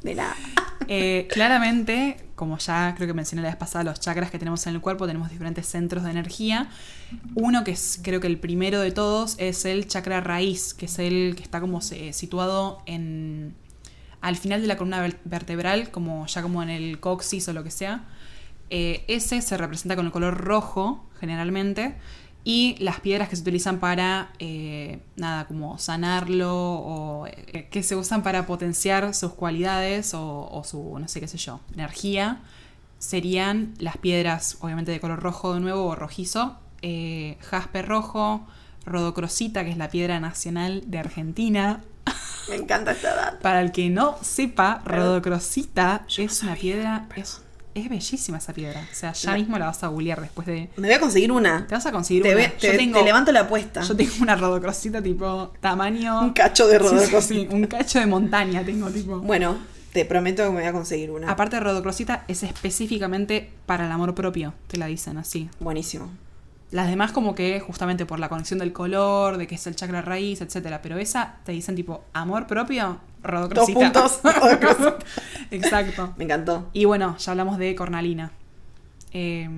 [0.02, 0.34] De la.
[0.86, 4.74] Eh, claramente, como ya creo que mencioné la vez pasada, los chakras que tenemos en
[4.74, 6.68] el cuerpo, tenemos diferentes centros de energía.
[7.34, 10.98] Uno que es, creo que el primero de todos, es el chakra raíz, que es
[10.98, 13.54] el que está como se- situado en
[14.20, 17.62] al final de la columna ver- vertebral, como ya como en el coxis o lo
[17.62, 18.04] que sea.
[18.70, 21.94] Eh, ese se representa con el color rojo, generalmente.
[22.46, 27.96] Y las piedras que se utilizan para, eh, nada, como sanarlo o eh, que se
[27.96, 32.42] usan para potenciar sus cualidades o, o su, no sé qué sé yo, energía,
[32.98, 38.46] serían las piedras, obviamente de color rojo de nuevo o rojizo, eh, jaspe rojo,
[38.84, 41.82] rodocrosita, que es la piedra nacional de Argentina.
[42.50, 43.38] Me encanta esta data.
[43.40, 47.40] Para el que no sepa, Pero- rodocrosita no es una sabía, piedra, es,
[47.74, 48.80] es bellísima esa piedra.
[48.90, 50.68] O sea, ya La- mismo la vas a googlear después de...
[50.76, 51.66] Me voy a conseguir una.
[51.66, 52.36] Te vas a conseguir Te, una.
[52.38, 53.80] ve- te- yo tengo, te levanto la apuesta.
[53.82, 56.20] Yo tengo una rodocrosita tipo tamaño...
[56.20, 57.20] Un cacho de Sí, sí, rodocrosita.
[57.20, 59.18] sí, un cacho de montaña tengo tipo...
[59.20, 59.56] Bueno,
[59.92, 61.30] te prometo que me voy a conseguir una.
[61.30, 65.48] Aparte de rodocrosita es específicamente para el amor propio, te la dicen así.
[65.60, 66.10] Buenísimo.
[66.74, 70.02] Las demás como que justamente por la conexión del color, de que es el chakra
[70.02, 73.78] raíz, etcétera, pero esa te dicen tipo amor propio, Dos rodocrosita.
[73.78, 74.18] puntos.
[74.24, 74.96] rodocrosita.
[75.52, 76.14] Exacto.
[76.16, 76.68] Me encantó.
[76.72, 78.32] Y bueno, ya hablamos de cornalina.
[79.12, 79.48] Eh,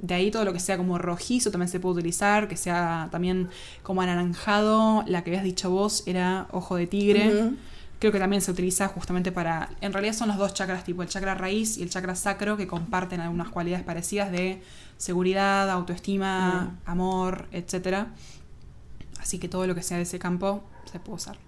[0.00, 3.48] de ahí todo lo que sea como rojizo también se puede utilizar, que sea también
[3.84, 5.04] como anaranjado.
[5.06, 7.52] La que habías dicho vos era ojo de tigre.
[7.98, 9.70] Creo que también se utiliza justamente para...
[9.80, 12.66] En realidad son los dos chakras, tipo el chakra raíz y el chakra sacro, que
[12.66, 14.62] comparten algunas cualidades parecidas de
[14.98, 16.90] seguridad, autoestima, Mm.
[16.90, 18.06] amor, etc.
[19.20, 21.38] Así que todo lo que sea de ese campo se puede usar.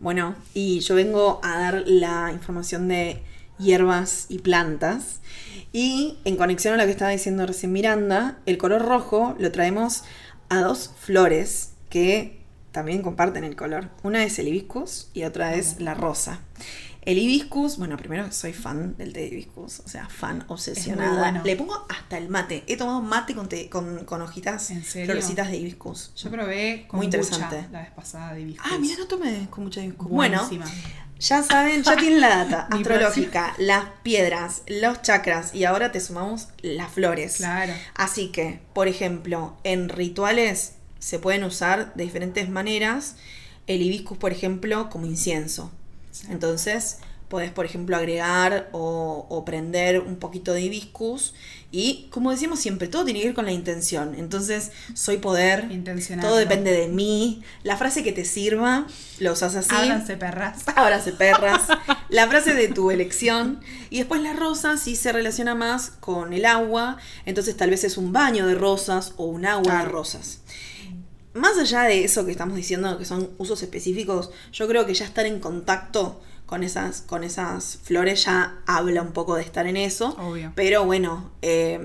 [0.00, 3.22] Bueno, y yo vengo a dar la información de
[3.58, 5.20] hierbas y plantas.
[5.72, 10.04] Y en conexión a lo que estaba diciendo recién Miranda, el color rojo lo traemos
[10.48, 12.37] a dos flores que
[12.72, 13.90] también comparten el color.
[14.02, 16.40] Una es el hibiscus y otra es la rosa.
[17.02, 21.18] El hibiscus, bueno, primero soy fan del té de hibiscus, o sea, fan obsesionada.
[21.18, 21.42] bueno.
[21.42, 22.64] Le pongo hasta el mate.
[22.66, 25.06] He tomado mate con, té- con, con hojitas, ¿En serio?
[25.06, 26.12] florecitas de hibiscus.
[26.16, 27.66] Yo probé con Muy interesante.
[27.72, 28.70] la vez pasada de hibiscus.
[28.70, 30.06] Ah, mira, no tomé con mucha hibiscus.
[30.08, 30.66] Bueno, Buenísima.
[31.18, 36.48] ya saben, ya tienen la data astrológica, las piedras, los chakras y ahora te sumamos
[36.60, 37.36] las flores.
[37.38, 37.72] Claro.
[37.94, 43.16] Así que, por ejemplo, en rituales se pueden usar de diferentes maneras
[43.66, 45.70] el hibiscus, por ejemplo, como incienso.
[46.30, 51.34] Entonces, podés, por ejemplo, agregar o, o prender un poquito de hibiscus.
[51.70, 54.14] Y, como decimos siempre, todo tiene que ver con la intención.
[54.16, 55.70] Entonces, soy poder.
[56.22, 57.42] Todo depende de mí.
[57.62, 58.86] La frase que te sirva,
[59.18, 59.74] lo usas así.
[59.74, 60.62] Ábranse perras.
[60.76, 61.62] Ábrase perras.
[62.08, 63.60] La frase de tu elección.
[63.90, 66.96] Y después la rosa sí se relaciona más con el agua.
[67.26, 70.40] Entonces tal vez es un baño de rosas o un agua de rosas.
[71.38, 75.04] Más allá de eso que estamos diciendo, que son usos específicos, yo creo que ya
[75.04, 79.76] estar en contacto con esas, con esas flores ya habla un poco de estar en
[79.76, 80.16] eso.
[80.18, 80.52] Obvio.
[80.56, 81.78] Pero bueno, eh,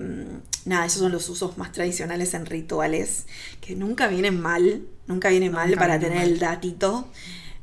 [0.65, 3.25] nada, esos son los usos más tradicionales en rituales,
[3.59, 6.33] que nunca vienen mal, nunca viene mal Nunca para vienen tener mal.
[6.33, 7.07] el datito.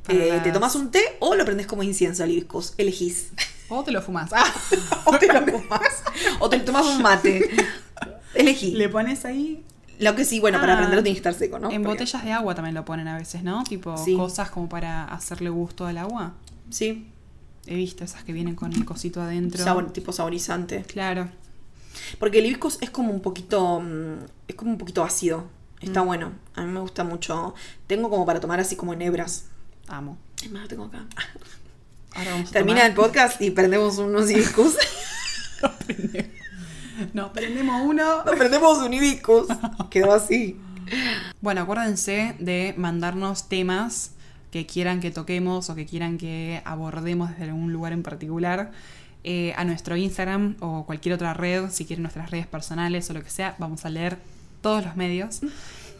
[0.03, 3.29] Para Eh, las- te tomas un té o lo prendes como incienso al hibiscus, elegís.
[3.69, 4.29] O te lo fumas.
[4.33, 4.53] Ah.
[5.05, 6.03] o te lo fumas,
[6.39, 7.49] o te tomas un mate.
[8.35, 8.71] Elegí.
[8.71, 9.63] Le pones ahí.
[10.01, 11.69] Lo que sí, bueno, para Ah, prenderlo tiene que estar seco, ¿no?
[11.71, 13.63] En Porque- botellas de agua también lo ponen a veces, ¿no?
[13.63, 14.15] Tipo Sí.
[14.15, 16.33] cosas como para hacerle gusto al agua.
[16.69, 17.07] Sí,
[17.67, 19.63] He visto esas que vienen con el cosito adentro.
[19.63, 20.83] sabor, tipo saborizante.
[20.83, 21.29] Claro.
[22.19, 23.79] Porque el hibiscus es como un poquito.
[23.79, 24.15] mm,
[24.47, 25.45] Es como un poquito ácido.
[25.79, 26.05] Está Mm.
[26.07, 26.31] bueno.
[26.55, 27.53] A mí me gusta mucho.
[27.87, 29.45] Tengo como para tomar así como en hebras.
[29.87, 30.17] Amo.
[30.43, 31.05] Es más, lo tengo acá.
[32.15, 34.75] Ahora vamos a Termina el tomar- podcast y prendemos unos hibiscus.
[37.13, 38.23] Nos prendemos uno.
[38.25, 39.47] Nos prendemos un hibiscus.
[39.89, 40.59] Quedó así.
[41.41, 44.11] Bueno, acuérdense de mandarnos temas
[44.51, 48.71] que quieran que toquemos o que quieran que abordemos desde algún lugar en particular
[49.23, 53.23] eh, a nuestro Instagram o cualquier otra red, si quieren nuestras redes personales o lo
[53.23, 54.17] que sea, vamos a leer
[54.61, 55.41] todos los medios.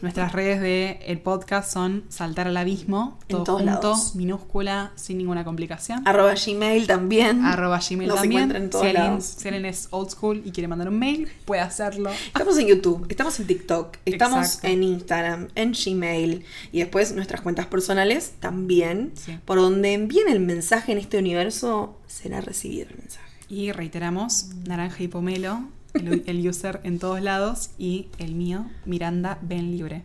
[0.02, 4.14] Nuestras redes de el podcast son Saltar al Abismo, En todo todos junto, lados.
[4.16, 6.02] minúscula, sin ninguna complicación.
[6.08, 7.44] Arroba Gmail también.
[7.44, 8.42] Arroba Gmail Nos también.
[8.42, 9.24] encuentran en todos si, alguien, lados.
[9.24, 12.10] si alguien es old school y quiere mandar un mail, puede hacerlo.
[12.26, 14.66] Estamos en YouTube, estamos en TikTok, estamos Exacto.
[14.66, 19.38] en Instagram, en Gmail y después nuestras cuentas personales también, Sí.
[19.44, 23.24] por donde envíen el mensaje en este universo, será recibido el mensaje.
[23.48, 25.60] Y reiteramos, Naranja y Pomelo,
[25.94, 30.02] el, el user en todos lados, y el mío, Miranda Ben Libre.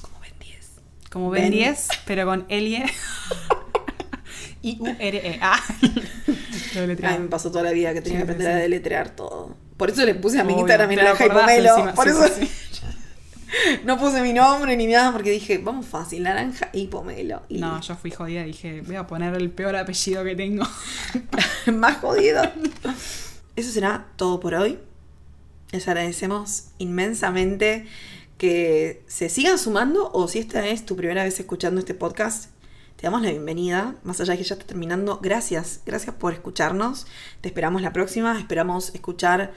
[0.00, 0.70] Como ven 10.
[1.10, 1.52] Como Ben, Ben.
[1.52, 2.84] 10, pero con Elie.
[4.62, 5.38] y U-R-E.
[5.42, 5.60] Ah.
[6.76, 9.10] A mí me pasó toda la vida que tenía Sí, que sí, aprender a deletrear
[9.10, 9.56] todo.
[9.76, 11.94] Por eso le puse a mi Obvio, Instagram acordás Pomelo.
[11.94, 12.80] Por sí, eso
[13.84, 17.42] no puse mi nombre ni nada porque dije, vamos fácil, Naranja y Pomelo.
[17.48, 20.64] Y No, yo fui jodida, dije, voy a poner el peor apellido que tengo.
[21.72, 22.42] más jodido.
[23.56, 24.78] Eso será todo por hoy.
[25.72, 27.86] Les agradecemos inmensamente
[28.38, 32.50] que se sigan sumando o si esta es tu primera vez escuchando este podcast,
[32.96, 33.94] te damos la bienvenida.
[34.02, 35.80] Más allá de que ya está terminando, gracias.
[35.86, 37.06] Gracias por escucharnos.
[37.40, 38.38] Te esperamos la próxima.
[38.38, 39.52] Esperamos escuchar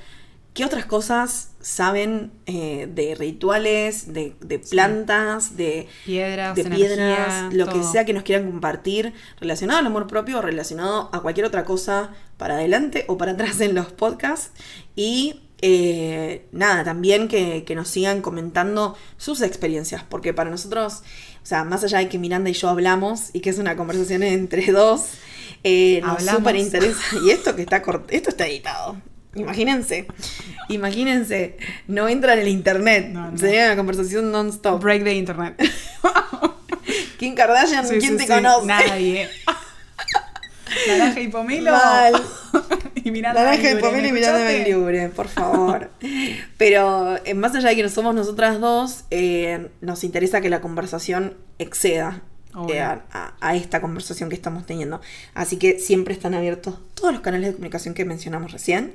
[0.53, 7.53] qué otras cosas saben eh, de rituales, de, de plantas, de Piedras, de energía, piedras,
[7.53, 11.47] lo que sea que nos quieran compartir relacionado al amor propio o relacionado a cualquier
[11.47, 14.51] otra cosa para adelante o para atrás en los podcasts.
[14.95, 21.03] Y eh, nada, también que, que nos sigan comentando sus experiencias, porque para nosotros,
[21.41, 24.24] o sea, más allá de que Miranda y yo hablamos y que es una conversación
[24.24, 25.11] entre dos,
[25.64, 26.99] eh, nos súper interesa.
[27.26, 28.97] Y esto que está cort- esto está editado.
[29.36, 30.05] Imagínense,
[30.68, 31.57] imagínense,
[31.88, 33.38] no entra en el internet, No, no.
[33.38, 34.82] sería una conversación non-stop.
[34.84, 35.55] Break de internet.
[37.18, 38.66] Kim Kardashian, Sí, ¿quién sí, te sí, conoce?
[38.68, 39.30] Nadie.
[40.88, 41.72] Naranja y Pomelo.
[41.72, 42.22] Mal.
[43.04, 45.91] Y Miranda Naranja Libre, Pomelo y ¿me Miranda por favor.
[46.58, 50.62] Pero eh, más allá de que no somos nosotras dos, eh, nos interesa que la
[50.62, 52.22] conversación exceda
[52.70, 55.01] eh, a, a- a esta conversación que estamos teniendo.
[55.34, 58.93] Así que siempre están abiertos todos los canales de comunicación que mencionamos recién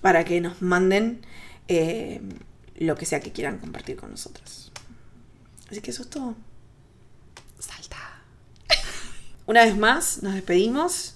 [0.00, 1.20] para que nos manden
[1.68, 2.20] eh,
[2.76, 4.72] lo que sea que quieran compartir con nosotros.
[5.70, 6.34] Así que eso es todo.
[7.58, 7.96] Salta.
[9.46, 11.14] Una vez más, nos despedimos.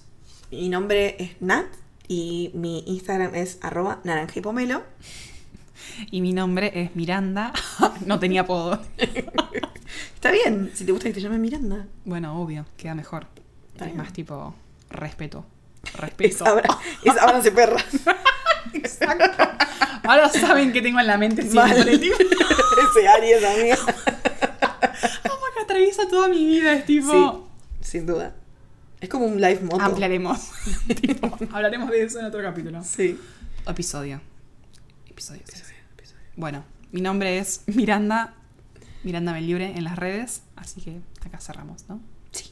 [0.51, 1.65] Mi nombre es Nat
[2.11, 4.83] y mi Instagram es arroba naranja y pomelo.
[6.11, 7.53] Y mi nombre es Miranda.
[8.05, 8.81] no tenía apodo.
[10.15, 11.87] Está bien, si te gusta que te llame Miranda.
[12.03, 13.27] Bueno, obvio, queda mejor.
[13.71, 13.97] Está es bien.
[13.97, 14.53] más tipo
[14.89, 15.45] respeto.
[15.85, 16.45] Es Respeto.
[16.45, 17.81] ahora, es ahora se perra.
[18.73, 19.43] Exacto.
[20.03, 21.93] Ahora saben que tengo en la mente siempre.
[21.93, 23.77] Ese Aries, amiga.
[23.77, 26.73] Como que atraviesa toda mi vida.
[26.73, 27.49] Es tipo.
[27.79, 28.35] Sí, sin duda.
[29.01, 29.81] Es como un live moto.
[29.81, 30.51] Ampliaremos.
[31.01, 32.83] Tipo, hablaremos de eso en otro capítulo.
[32.83, 33.19] Sí.
[33.67, 34.21] Episodio.
[35.09, 35.41] Episodio.
[35.45, 36.13] sí, sí.
[36.35, 38.35] Bueno, mi nombre es Miranda.
[39.03, 40.43] Miranda Libre en las redes.
[40.55, 41.99] Así que acá cerramos, ¿no?
[42.31, 42.51] Sí.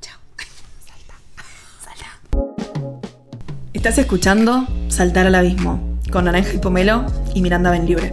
[0.00, 0.18] Chao.
[1.80, 2.06] Salta.
[3.72, 8.12] Estás escuchando Saltar al Abismo con Naranja y Pomelo y Miranda Ben Libre.